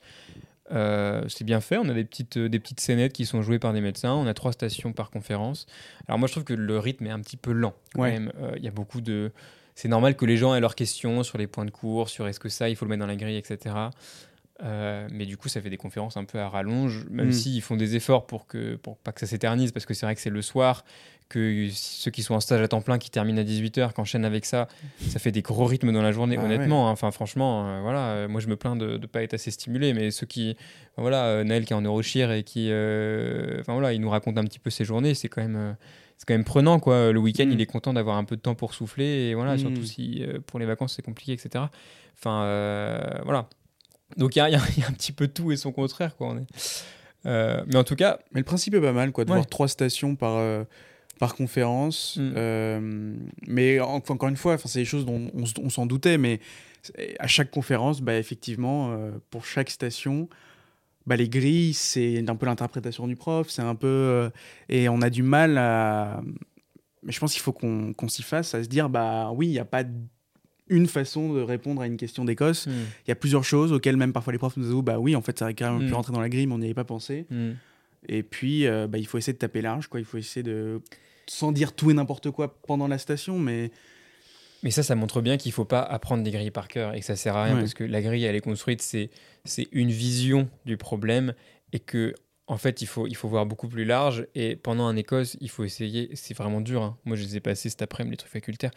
[0.71, 1.77] Euh, c'est bien fait.
[1.77, 4.13] On a des petites, euh, des petites scénettes qui sont jouées par des médecins.
[4.13, 5.65] On a trois stations par conférence.
[6.07, 7.73] Alors moi, je trouve que le rythme est un petit peu lent.
[7.95, 8.11] quand Ouais.
[8.11, 8.31] même.
[8.41, 9.31] Euh, Il y a beaucoup de...
[9.75, 12.39] C'est normal que les gens aient leurs questions sur les points de cours, sur est-ce
[12.39, 13.75] que ça, il faut le mettre dans la grille, etc.
[14.61, 17.31] Euh, mais du coup, ça fait des conférences un peu à rallonge, même Mm.
[17.31, 20.15] s'ils font des efforts pour, que, pour pas que ça s'éternise, parce que c'est vrai
[20.15, 20.83] que c'est le soir,
[21.29, 24.25] que ceux qui sont en stage à temps plein, qui terminent à 18h, qui enchaînent
[24.25, 24.67] avec ça,
[25.09, 26.89] ça fait des gros rythmes dans la journée, Ah honnêtement.
[26.89, 26.91] hein.
[26.91, 29.93] Enfin, franchement, euh, voilà, euh, moi je me plains de ne pas être assez stimulé,
[29.93, 30.57] mais ceux qui.
[30.97, 32.67] voilà, euh, Naël qui est en neurochir et qui.
[32.71, 35.75] euh, Enfin voilà, il nous raconte un petit peu ses journées, c'est quand même.
[36.17, 37.11] c'est quand même prenant quoi.
[37.13, 37.51] Le week-end, Mm.
[37.51, 39.59] il est content d'avoir un peu de temps pour souffler et voilà, Mm.
[39.59, 41.65] surtout si pour les vacances c'est compliqué, etc.
[42.17, 42.41] Enfin
[43.23, 43.47] voilà.
[44.17, 46.27] Donc il y, a- y y un petit peu tout et son contraire quoi.
[46.29, 46.47] On est.
[47.25, 49.37] Mais en tout cas, Mais le principe est pas mal, quoi, de Ouais.
[49.37, 50.37] voir trois stations par,
[51.19, 52.17] par conférence.
[52.17, 52.33] Mm.
[52.35, 53.13] Euh,
[53.47, 56.39] mais en- encore une fois, c'est des choses dont on, s'en doutait, mais
[57.19, 60.27] à chaque conférence, bah, effectivement, euh, pour chaque station,
[61.05, 63.87] bah, les grilles, c'est un peu l'interprétation du prof, c'est un peu...
[63.87, 64.29] euh,
[64.69, 66.21] et on a du mal à...
[67.03, 69.59] Mais je pense qu'il faut qu'on s'y fasse, à se dire, bah oui, il n'y
[69.59, 69.83] a pas
[70.69, 72.67] une façon de répondre à une question d'Écosse.
[72.67, 72.71] hmm,
[73.05, 75.15] Il y a plusieurs choses auxquelles même parfois les profs nous disent, oh, bah oui,
[75.15, 75.95] en fait, ça aurait quand même pu Mm.
[75.95, 77.25] rentrer dans la grille, mais on n'y avait pas pensé.
[77.29, 77.51] hmm.
[78.07, 79.99] Et puis, euh, bah, il faut essayer de taper large, quoi.
[79.99, 80.81] Il faut essayer de.
[81.29, 83.71] Sans dire tout et n'importe quoi pendant la station, mais.
[84.61, 87.05] Mais ça, ça montre bien qu'il faut pas apprendre des grilles par cœur et que
[87.05, 87.61] ça sert à rien Ouais.
[87.61, 89.09] parce que la grille, elle est construite, c'est
[89.45, 91.33] c'est une vision du problème
[91.71, 92.13] et que
[92.51, 94.25] en fait, il faut, il faut voir beaucoup plus large.
[94.33, 96.09] Et pendant un Écosse, il faut essayer.
[96.15, 96.81] C'est vraiment dur.
[96.81, 96.97] hein.
[97.05, 98.71] Moi, je les ai passés cet après-midi, les trucs facultaires.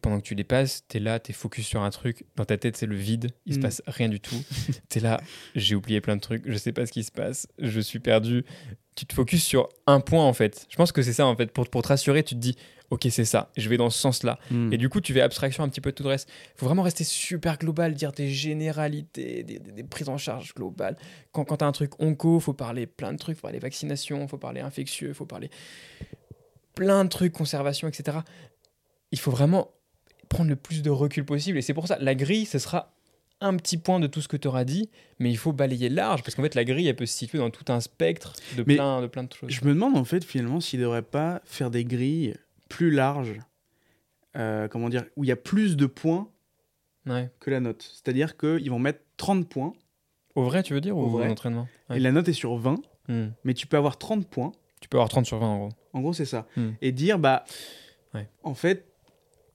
[0.00, 2.24] Pendant que tu les passes, tu es là, tu es focus sur un truc.
[2.36, 3.32] Dans ta tête, c'est le vide.
[3.44, 3.62] Il se Mm.
[3.62, 4.36] passe rien du tout.
[4.88, 5.20] tu es là,
[5.56, 6.44] j'ai oublié plein de trucs.
[6.46, 7.48] Je sais pas ce qui se passe.
[7.58, 8.44] Je suis perdu.
[8.94, 10.64] Tu te focuses sur un point, en fait.
[10.70, 11.50] Je pense que c'est ça, en fait.
[11.52, 12.56] Pour, pour te rassurer, tu te dis,
[12.90, 13.50] OK, c'est ça.
[13.56, 14.38] Je vais dans ce sens-là.
[14.50, 14.72] Mm.
[14.72, 16.28] Et du coup, tu fais abstraction un petit peu de tout le reste.
[16.54, 20.54] Il faut vraiment rester super global, dire des généralités, des, des- des prises en charge
[20.54, 20.96] globales.
[21.32, 23.36] Quand, quand tu as un truc onco, il faut parler plein de trucs.
[23.36, 25.50] Il faut parler vaccination, il faut parler infectieux, il faut parler
[26.74, 28.18] plein de trucs, conservation, etc.
[29.12, 29.70] Il faut vraiment
[30.28, 31.58] prendre le plus de recul possible.
[31.58, 32.92] Et c'est pour ça, la grille, ce sera
[33.40, 36.22] un petit point de tout ce que tu auras dit, mais il faut balayer large,
[36.22, 38.76] parce qu'en fait, la grille, elle peut se situer dans tout un spectre de, Mais
[38.76, 39.50] plein, de plein de choses.
[39.50, 42.34] Je me demande en fait finalement s'il ne devrait pas faire des grilles
[42.68, 43.38] plus larges,
[44.36, 46.28] euh, comment dire, où il y a plus de points
[47.06, 47.30] Ouais.
[47.40, 47.82] que la note.
[47.82, 49.72] C'est-à-dire qu'ils vont mettre 30 points
[50.34, 51.28] Au vrai, tu veux dire, Au ou vrai.
[51.28, 51.96] en entraînement Ouais.
[51.96, 53.28] et la note est sur 20, Hmm.
[53.44, 54.52] mais tu peux avoir 30 points.
[54.80, 55.68] Tu peux avoir 30 sur 20 en gros.
[55.94, 56.46] En gros, c'est ça.
[56.56, 56.70] Hmm.
[56.82, 57.44] Et dire, bah,
[58.12, 58.28] Ouais.
[58.42, 58.84] en fait,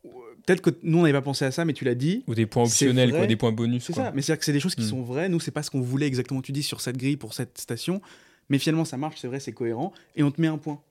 [0.04, 2.24] peut-être que nous, on n'avait pas pensé à ça, mais tu l'as dit.
[2.28, 3.84] Ou des points optionnels, quoi, des points bonus.
[3.84, 4.90] C'est ça, mais c'est-à-dire que c'est des choses qui Mm.
[4.90, 5.30] sont vraies.
[5.30, 8.02] Nous, c'est pas ce qu'on voulait exactement, tu dis, sur cette grille pour cette station.
[8.50, 9.94] Mais finalement, ça marche, c'est vrai, c'est cohérent.
[10.16, 10.82] Et on te met un point.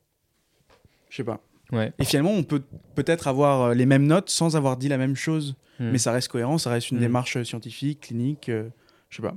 [1.09, 1.41] Je sais pas.
[1.73, 1.93] Ouais.
[1.99, 2.63] Et finalement, on peut
[2.95, 5.57] peut-être avoir euh, les mêmes notes sans avoir dit la même chose.
[5.79, 5.91] Mm.
[5.91, 7.01] Mais ça reste cohérent, ça reste une Mm.
[7.01, 8.49] démarche euh, scientifique, clinique.
[8.49, 8.69] euh,
[9.09, 9.35] je sais pas.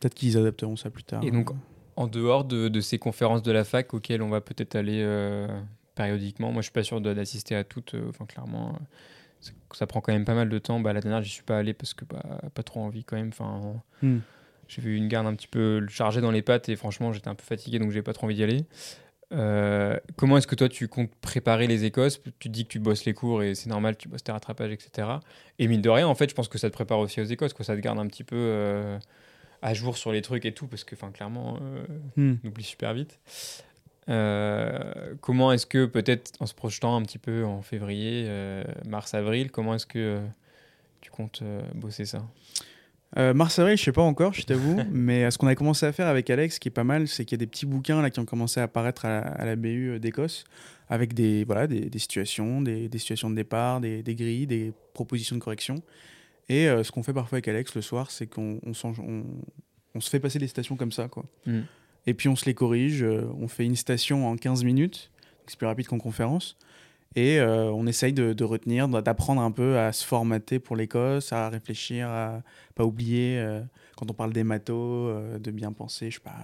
[0.00, 1.22] peut-être qu'ils adapteront ça plus tard.
[1.24, 1.50] Et donc,
[1.96, 5.46] en dehors de, de, ces conférences de la fac auxquelles on va peut-être aller euh,
[5.94, 7.94] périodiquement, moi je suis pas sûr d'assister à toutes.
[7.94, 8.78] Euh, enfin, clairement,
[9.40, 10.80] ça, ça, prend quand même pas mal de temps.
[10.80, 12.22] Bah, la dernière, j'y suis pas allé parce que bah,
[12.54, 13.28] pas trop envie quand même.
[13.28, 14.18] Enfin, hmm.
[14.68, 17.34] j'ai vu une garde un petit peu chargée dans les pattes et franchement, j'étais un
[17.34, 18.64] peu fatigué donc j'ai pas trop envie d'y aller.
[19.32, 23.04] Euh, comment est-ce que toi tu comptes préparer les Écosses Tu dis que tu bosses
[23.04, 25.08] les cours et c'est normal, tu bosses tes rattrapages, etc.
[25.58, 27.52] Et mine de rien, en fait, je pense que ça te prépare aussi aux Écosses,
[27.52, 28.98] que ça te garde un petit peu euh,
[29.62, 31.84] à jour sur les trucs et tout, parce que, clairement, euh,
[32.16, 32.36] hmm.
[32.44, 33.18] on oublie super vite.
[34.06, 38.28] comment est-ce que, peut-être en se projetant un petit peu en février,
[38.86, 40.20] mars, avril, comment est-ce que
[41.00, 41.42] tu comptes
[41.74, 42.22] bosser ça?
[43.18, 45.84] Euh, Mars Avril, je sais pas encore, je t'avoue, mais euh, ce qu'on a commencé
[45.84, 48.00] à faire avec Alex, qui est pas mal, c'est qu'il y a des petits bouquins
[48.00, 50.44] là qui ont commencé à apparaître à la, BU euh, d'Écosse,
[50.88, 54.72] avec des voilà des, des situations, des, des, situations de départ, des, des, grilles, des
[54.94, 55.82] propositions de correction.
[56.48, 59.24] Et euh, ce qu'on fait parfois avec Alex le soir, c'est qu'on on, on,
[59.94, 61.24] on, se fait passer des stations comme ça, quoi.
[61.46, 61.60] Mm.
[62.06, 65.12] Et puis on se les corrige, on fait une station en 15 minutes,
[65.46, 66.56] c'est plus rapide qu'en conférence.
[67.14, 71.48] Et euh, on essaye de, retenir, d'apprendre un peu à se formater pour l'Écosse, à
[71.48, 72.42] réfléchir, à
[72.74, 73.60] pas oublier, euh,
[73.96, 76.36] quand on parle des matos, euh, de bien penser, je sais pas,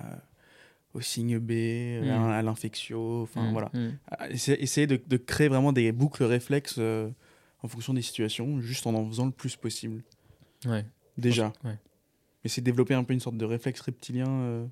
[0.93, 1.53] au signe B,
[2.05, 2.11] mm.
[2.11, 3.71] à, l'infectio, enfin mm, voilà.
[3.73, 3.89] Mm.
[4.31, 9.27] Essayer, de, créer vraiment des boucles réflexes en fonction des situations, juste en en faisant
[9.27, 10.03] le plus possible.
[10.67, 10.85] Ouais.
[11.17, 11.53] Déjà.
[11.65, 11.79] Ouais.
[12.45, 14.69] Essayer de développer un peu une sorte de réflexe reptilien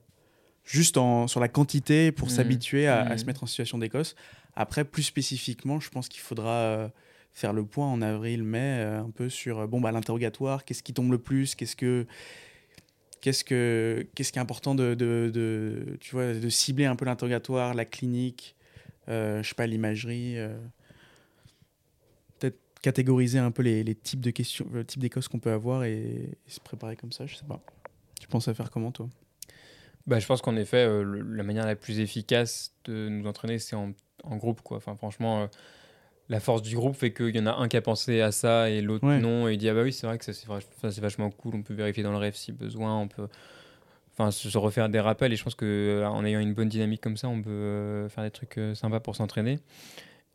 [0.64, 4.14] juste en, sur la quantité pour s'habituer à, à, se mettre en situation d'Écosse.
[4.56, 6.88] Après, plus spécifiquement, je pense qu'il faudra euh,
[7.34, 10.82] faire le point en avril, mai, euh, un peu sur euh, bon, bah, l'interrogatoire, qu'est-ce
[10.82, 12.06] qui tombe le plus, qu'est-ce que.
[13.22, 17.84] Qu'est-ce, que, qu'est-ce qui est important de, tu vois, de cibler un peu l'interrogatoire, la
[17.84, 18.54] clinique,
[19.08, 20.36] je sais pas, l'imagerie
[22.38, 25.82] Peut-être catégoriser un peu les, les types de questions, le type d'écosse qu'on peut avoir
[25.82, 27.60] et, se préparer comme ça, je sais pas.
[28.20, 29.08] Tu penses à faire comment, toi?
[30.06, 33.92] Bah, Je pense qu'en effet, la manière la plus efficace de nous entraîner, c'est en
[34.30, 34.60] en groupe.
[34.62, 34.78] Quoi.
[34.78, 35.46] Enfin, franchement, euh,
[36.28, 38.70] la force du groupe fait qu'il y en a un qui a pensé à ça
[38.70, 39.48] et l'autre non.
[39.48, 41.54] Et il dit Ah bah oui, c'est vrai que ça c'est vachement cool.
[41.54, 42.98] On peut vérifier dans le rêve si besoin.
[42.98, 43.28] On peut
[44.12, 45.32] enfin, se refaire des rappels.
[45.32, 48.24] Et je pense qu'en euh, ayant une bonne dynamique comme ça, on peut euh, faire
[48.24, 49.58] des trucs sympas pour s'entraîner.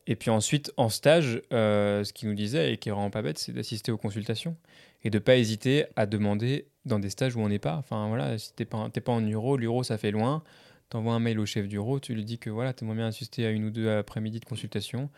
[0.08, 3.38] Et puis ensuite, en stage, ce qu'il nous disait, et qui est vraiment pas bête,
[3.38, 4.56] c'est d'assister aux consultations
[5.04, 7.76] et de pas hésiter à demander dans des stages où on n'est pas.
[7.76, 10.44] Enfin voilà, si t'es pas, pas en Euro, l'Euro ça fait loin
[10.92, 13.08] t'envoies un mail au chef du RO, tu lui dis que voilà, tu aimerais bien
[13.08, 15.10] assister à une ou deux après-midi de consultation.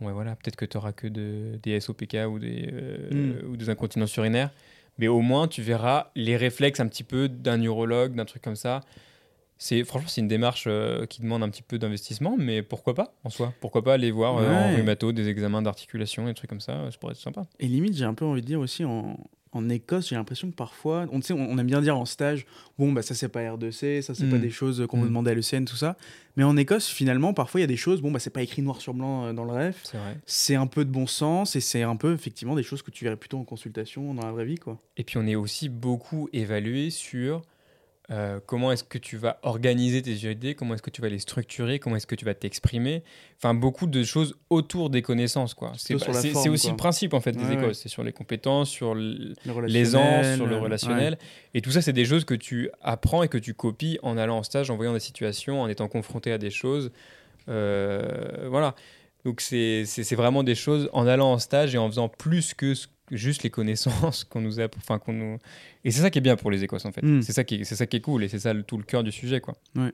[0.00, 3.50] Bon, ouais, voilà, peut-être que tu n'auras que de, des SOPK ou des, euh, hmm.
[3.50, 4.50] ou des incontinences urinaires,
[4.98, 8.56] mais au moins tu verras les réflexes un petit peu d'un neurologue, d'un truc comme
[8.56, 8.80] ça.
[9.58, 13.14] C'est franchement c'est une démarche euh, qui demande un petit peu d'investissement, mais pourquoi pas
[13.22, 13.52] en soi?
[13.60, 16.98] Pourquoi pas aller voir euh, en rhumato des examens d'articulation, des trucs comme ça, ça
[16.98, 17.46] pourrait être sympa.
[17.60, 19.16] Et limite, j'ai un peu envie de dire aussi en,
[19.52, 22.46] en Écosse, j'ai l'impression que parfois, on, on, aime bien dire en stage,
[22.78, 24.40] bon, bah, ça c'est pas R2C, ça c'est pas mm.
[24.40, 25.04] des choses qu'on mm.
[25.04, 25.96] demandait à l'ECN, tout ça.
[26.36, 28.62] Mais en Écosse, finalement, parfois il y a des choses, bon, bah, c'est pas écrit
[28.62, 29.94] noir sur blanc euh, dans le ref.
[30.24, 33.04] C'est un peu de bon sens et c'est un peu effectivement des choses que tu
[33.04, 34.56] verrais plutôt en consultation dans la vraie vie.
[34.56, 34.78] Quoi.
[34.96, 37.42] Et puis on est aussi beaucoup évalué sur
[38.10, 41.20] euh, comment est-ce que tu vas organiser tes idées, comment est-ce que tu vas les
[41.20, 43.04] structurer, comment est-ce que tu vas t'exprimer?
[43.38, 45.54] Enfin, beaucoup de choses autour des connaissances.
[45.54, 45.72] quoi.
[45.76, 47.74] C'est aussi le principe en fait des écoles.
[47.74, 51.16] C'est sur les compétences, sur l'aisance, sur le relationnel.
[51.54, 54.38] Et tout ça, c'est des choses que tu apprends et que tu copies en allant
[54.38, 56.90] en stage, en voyant des situations, en étant confronté à des choses.
[57.48, 58.74] Euh, voilà.
[59.24, 62.88] Donc, c'est vraiment des choses en allant en stage et en faisant plus que ce
[63.12, 65.38] juste les connaissances qu'on nous a enfin qu'on nous
[65.84, 67.22] et c'est ça qui est bien pour les Écosses en fait hmm.
[67.22, 68.84] c'est ça qui est, c'est ça qui est cool et c'est ça le, tout le
[68.84, 69.92] cœur du sujet quoi ouais.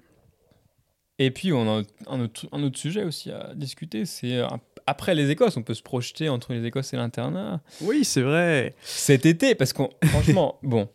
[1.18, 4.40] et puis on a un autre, un autre sujet aussi à discuter c'est
[4.86, 8.74] après les Écosses on peut se projeter entre les Écosses et l'internat oui c'est vrai
[8.82, 10.88] cet été parce qu'on franchement bon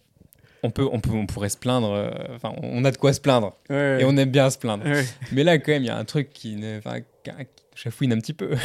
[0.65, 1.91] on peut, on peut, on pourrait se plaindre.
[1.91, 4.85] Euh, enfin, on a de quoi se plaindre et on aime bien se plaindre.
[5.33, 7.31] Mais là, quand même, il y a un truc qui, ne, qui
[7.75, 8.55] chafouine un petit peu.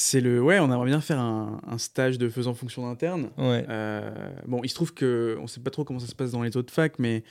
[0.00, 0.40] C'est le.
[0.40, 3.30] Ouais, on aimerait bien faire un, stage de faisant fonction d'interne.
[3.36, 3.66] Ouais.
[3.68, 4.08] Euh,
[4.46, 6.56] bon, il se trouve que on sait pas trop comment ça se passe dans les
[6.56, 7.24] autres facs, mais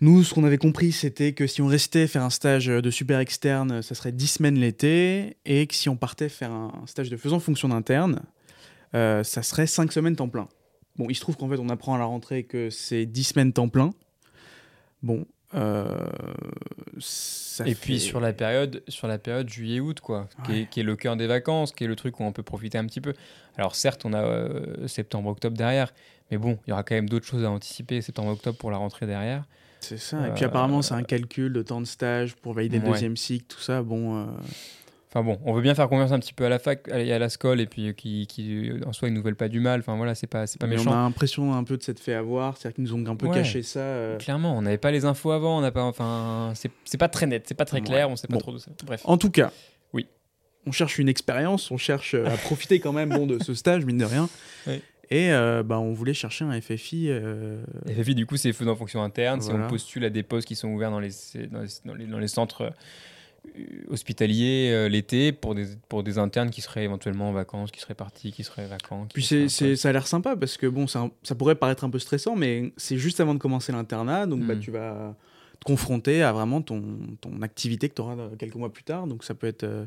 [0.00, 3.18] nous, ce qu'on avait compris, c'était que si on restait faire un stage de super
[3.18, 7.16] externe, ça serait 10 semaines l'été, et que si on partait faire un stage de
[7.16, 8.20] faisant fonction d'interne,
[8.94, 10.46] euh, ça serait 5 semaines temps plein.
[10.94, 13.52] Bon, il se trouve qu'en fait, on apprend à la rentrée que c'est 10 semaines
[13.52, 13.90] temps plein.
[15.02, 15.86] Bon, euh,
[17.66, 21.26] et puis sur la période, sur la période juillet-août, quoi, qui, est, le cœur des
[21.26, 23.12] vacances, qui est le truc où on peut profiter un petit peu.
[23.56, 25.92] Alors certes, on a euh, septembre-octobre derrière,
[26.30, 29.06] mais bon, il y aura quand même d'autres choses à anticiper septembre-octobre pour la rentrée
[29.06, 29.44] derrière.
[29.80, 30.28] C'est ça.
[30.28, 33.46] Et puis apparemment, c'est un calcul de temps de stage pour valider le deuxième cycle,
[33.48, 33.82] tout ça.
[33.82, 34.28] Bon.
[35.14, 37.28] Enfin bon, on veut bien faire confiance un petit peu à la fac à la
[37.28, 39.80] scole et puis qui, qui en soi ils nous veulent pas du mal.
[39.80, 40.90] Enfin voilà, c'est pas c'est pas Mais méchant.
[40.90, 43.26] on a l'impression un peu de s'être fait avoir, c'est-à-dire qu'ils nous ont un peu
[43.26, 43.34] Ouais.
[43.34, 43.80] caché ça.
[43.80, 44.16] euh.
[44.16, 47.44] Clairement, on n'avait pas les infos avant, on n'a pas enfin c'est pas très net,
[47.46, 47.84] c'est pas très Ouais.
[47.86, 48.40] clair, on sait pas Bon.
[48.40, 48.70] trop de ça.
[48.86, 49.02] Bref.
[49.04, 49.52] En tout cas,
[49.92, 50.06] Oui.
[50.66, 53.84] on cherche une expérience, on cherche euh, à profiter quand même bon, de ce stage,
[53.84, 54.30] mine de rien.
[54.66, 54.80] Oui.
[55.10, 57.08] Et euh, bah, on voulait chercher un FFI.
[57.10, 59.42] euh, FFI, du coup, c'est fait en fonction interne.
[59.42, 61.10] C'est on postule à des postes qui sont ouverts dans les,
[61.50, 62.72] dans les, dans les, dans les centres
[63.56, 67.80] euh, hospitaliers euh, l'été pour des, pour des internes qui seraient éventuellement en vacances, qui
[67.80, 69.06] seraient partis, qui seraient vacants.
[69.12, 71.90] Puis c'est, c'est- ça a l'air sympa parce que bon, un- ça pourrait paraître un
[71.90, 74.60] peu stressant, mais c'est juste avant de commencer l'internat, donc bah, Mm.
[74.60, 75.16] tu vas
[75.60, 76.82] te confronter à vraiment ton,
[77.20, 79.86] ton activité que tu auras quelques mois plus tard, donc ça peut être, euh,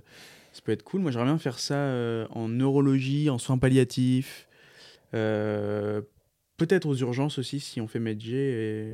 [0.53, 1.01] ça peut être cool.
[1.01, 4.47] Moi, j'aimerais bien faire ça euh, en neurologie, en soins palliatifs,
[5.13, 6.01] euh,
[6.57, 8.33] peut-être aux urgences aussi si on fait Medj.
[8.33, 8.93] Et...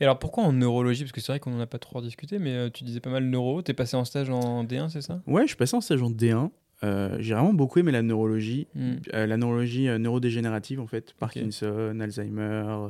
[0.00, 1.04] Et alors pourquoi en neurologie?
[1.04, 3.10] Parce que c'est vrai qu'on n'en a pas trop discuté, mais euh, tu disais pas
[3.10, 3.62] mal neuro.
[3.62, 5.22] T'es passé en stage en D1, c'est ça?
[5.26, 6.50] Ouais, je suis passé en stage en D1.
[6.84, 8.66] Euh, j'ai vraiment beaucoup aimé la neurologie.
[8.74, 8.92] Mm.
[9.14, 12.88] Euh, la neurologie neurodégénérative en fait, Parkinson, Alzheimer.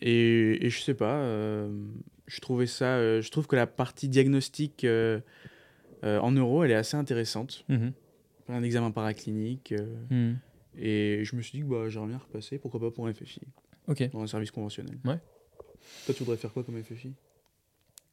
[0.00, 1.22] et, et je sais pas,
[2.26, 4.84] je trouvais ça, je trouve que la partie diagnostic
[6.02, 7.64] en neuro, elle est assez intéressante.
[7.68, 7.92] Mhm.
[8.48, 9.72] Un examen paraclinique.
[10.10, 10.38] Mhm.
[10.76, 13.40] Et je me suis dit que bah, j'aimerais bien repasser, pourquoi pas pour un FFI,
[13.88, 14.10] Ok.
[14.10, 14.98] dans un service conventionnel.
[15.04, 15.18] Ouais.
[16.06, 17.12] Toi, tu voudrais faire quoi comme FFI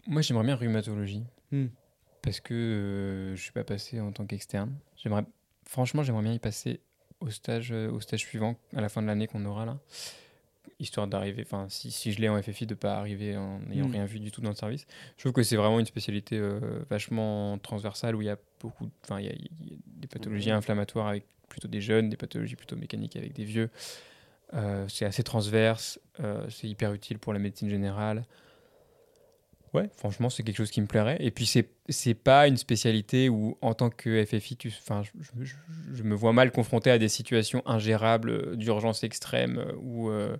[0.08, 1.24] Moi, j'aimerais bien rhumatologie.
[1.52, 1.68] Hmm.
[2.22, 4.76] Parce que euh, je suis pas passé en tant qu'externe.
[4.98, 5.24] J'aimerais,
[5.68, 6.82] franchement, j'aimerais bien y passer
[7.22, 9.80] au stage, euh, au stage suivant, à la fin de l'année qu'on aura là.
[10.80, 13.92] Histoire d'arriver, enfin, si, si je l'ai en FFI, de pas arriver en n'ayant Hmm.
[13.92, 14.86] rien vu du tout dans le service.
[15.18, 18.90] Je trouve que c'est vraiment une spécialité euh, vachement transversale où il y a beaucoup,
[19.04, 22.76] enfin, il y, y a des pathologies inflammatoires avec plutôt des jeunes, des pathologies plutôt
[22.78, 23.70] mécaniques avec des vieux.
[24.54, 28.24] Euh, c'est assez transverse, euh, c'est hyper utile pour la médecine générale.
[29.74, 31.18] Ouais, franchement, c'est quelque chose qui me plairait.
[31.20, 34.76] Et puis, c'est c'est pas une spécialité où, en tant que FFI, tu, je,
[35.44, 35.54] je-
[35.94, 40.36] je- me vois mal confronté à des situations ingérables euh, d'urgence extrême où, euh,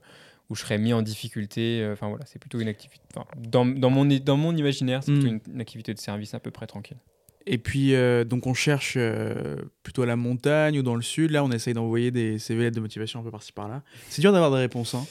[0.50, 1.88] où je serais mis en difficulté.
[1.94, 3.04] Enfin, voilà, c'est plutôt une activité.
[3.38, 6.50] dans, dans, mon, dans mon imaginaire, c'est plutôt une, une activité de service à peu
[6.50, 6.98] près tranquille.
[7.52, 11.32] Et puis, euh, donc, on cherche euh, plutôt à la montagne ou dans le sud.
[11.32, 13.82] Là, on essaye d'envoyer des CV de motivation un peu par-ci par-là.
[14.08, 14.94] C'est dur d'avoir des réponses.
[14.94, 15.04] Hein.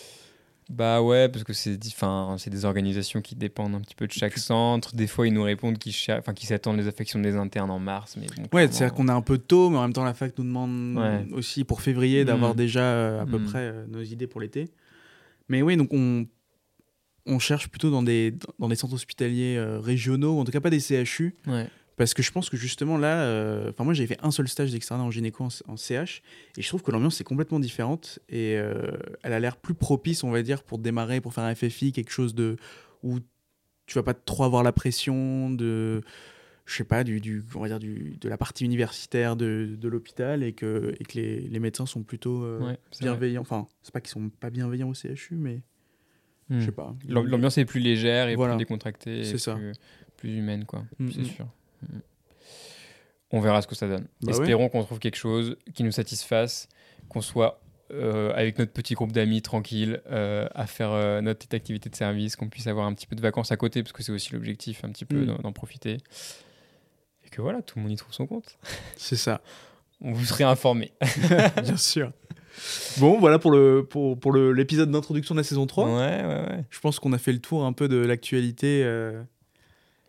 [0.71, 4.95] Bah ouais, parce que c'est des organisations qui dépendent un petit peu de chaque centre.
[4.95, 8.17] Des fois, ils nous répondent qu'ils qu'ils s'attendent les affections des internes en mars.
[8.21, 10.33] Mais bon, Ouais, c'est-à-dire qu'on est un peu tôt, mais en même temps, la fac
[10.39, 11.27] nous demande Ouais.
[11.33, 12.57] aussi pour février d'avoir Mm.
[12.57, 13.45] déjà euh, à peu Mm.
[13.47, 14.71] près nos idées pour l'été.
[15.49, 16.27] Mais oui, donc on,
[17.27, 20.71] on cherche plutôt dans des, dans des centres hospitaliers régionaux, ou en tout cas pas
[20.71, 21.67] des CHU, Ouais.
[21.99, 24.71] Parce que je pense que justement là, euh, enfin moi j'ai fait un seul stage
[24.73, 26.23] d'externat en gynéco en, en CH,
[26.57, 30.25] et je trouve que l'ambiance est complètement différente, et euh, elle a l'air plus propice,
[30.25, 32.57] on va dire, pour démarrer, pour faire un FFI, quelque chose de
[33.03, 33.19] où
[33.87, 36.03] tu vas pas trop avoir la pression de
[36.67, 39.89] je sais pas, du, du, on va dire du, de la partie universitaire de, de
[39.89, 43.13] l'hôpital et que, et que les, les médecins sont plutôt euh, Ouais, c'est vrai.
[43.13, 43.41] bienveillants.
[43.41, 45.63] Enfin, c'est pas qu'ils sont pas bienveillants au CHU, mais
[46.51, 46.61] Hmm.
[46.61, 46.95] je sais pas.
[47.07, 48.55] L'am- L'ambiance est plus légère et Voilà.
[48.55, 49.55] plus décontractée, C'est ça.
[49.57, 49.73] Plus,
[50.17, 50.85] plus humaine, quoi.
[50.99, 51.25] Mm, c'est mm.
[51.27, 51.47] sûr.
[53.31, 54.07] On verra ce que ça donne.
[54.23, 54.33] Bah.
[54.33, 56.69] Espérons qu'on trouve quelque chose qui nous satisfasse,
[57.09, 57.61] qu'on soit
[57.91, 61.95] euh, avec notre petit groupe d'amis tranquille euh, à faire euh, notre petite activité de
[61.97, 64.33] service, qu'on puisse avoir un petit peu de vacances à côté, parce que c'est aussi
[64.33, 65.39] l'objectif, un petit peu Mm.
[65.43, 65.99] d'en- profiter.
[67.25, 68.59] Et que voilà, tout le monde y trouve son compte.
[68.97, 69.41] C'est ça,
[70.01, 70.93] On vous serait informé.
[71.63, 72.13] bien sûr.
[72.99, 75.85] Bon, voilà pour le pour, pour le- l'épisode d'introduction de la saison 3.
[75.87, 76.65] Ouais, ouais, ouais.
[76.71, 78.83] Je pense qu'on a fait le tour un peu de l'actualité.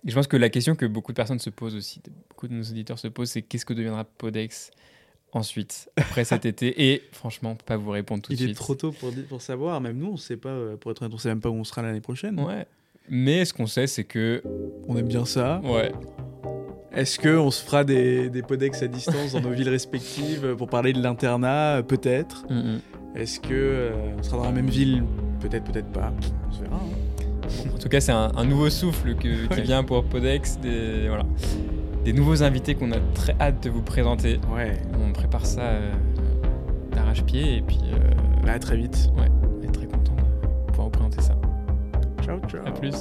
[0.05, 2.53] Et je pense que la question que beaucoup de personnes se posent aussi, beaucoup de
[2.53, 4.71] nos auditeurs se posent, c'est qu'est-ce que deviendra Podex
[5.33, 6.91] ensuite, après cet été?
[6.91, 8.57] Et franchement, pas vous répondre tout de il est suite.
[8.57, 11.17] trop tôt pour, pour savoir, même nous, on sait pas, euh, pour être honnête, on
[11.17, 12.39] sait même pas où on sera l'année prochaine.
[12.39, 12.65] Ouais.
[13.09, 14.41] Mais ce qu'on sait, c'est que.
[14.87, 15.59] On aime bien ça.
[15.63, 15.91] Ouais.
[16.91, 20.67] Est-ce qu'on se fera des, des podex à distance dans nos villes respectives euh, pour
[20.69, 21.77] parler de l'internat?
[21.77, 22.45] Euh, Peut-être.
[22.49, 22.79] Mm.
[23.15, 25.03] Est-ce que euh, sera dans la même ville?
[25.39, 26.13] Peut-être, peut-être pas.
[26.47, 26.75] On se verra.
[26.75, 27.08] hein.
[27.73, 29.61] En tout cas, c'est un, un nouveau souffle que- qui Ouais.
[29.61, 30.57] vient pour Podex.
[30.59, 31.23] Des, voilà.
[32.05, 34.39] des nouveaux invités qu'on a très hâte de vous présenter.
[34.55, 34.77] Ouais.
[34.99, 35.91] On prépare ça euh,
[36.93, 37.97] d'arrache-pied et puis euh,
[38.45, 39.09] Bah, à très vite.
[39.17, 41.35] on est très content de pouvoir vous présenter ça.
[42.23, 42.61] Ciao, ciao.
[42.65, 42.95] A plus.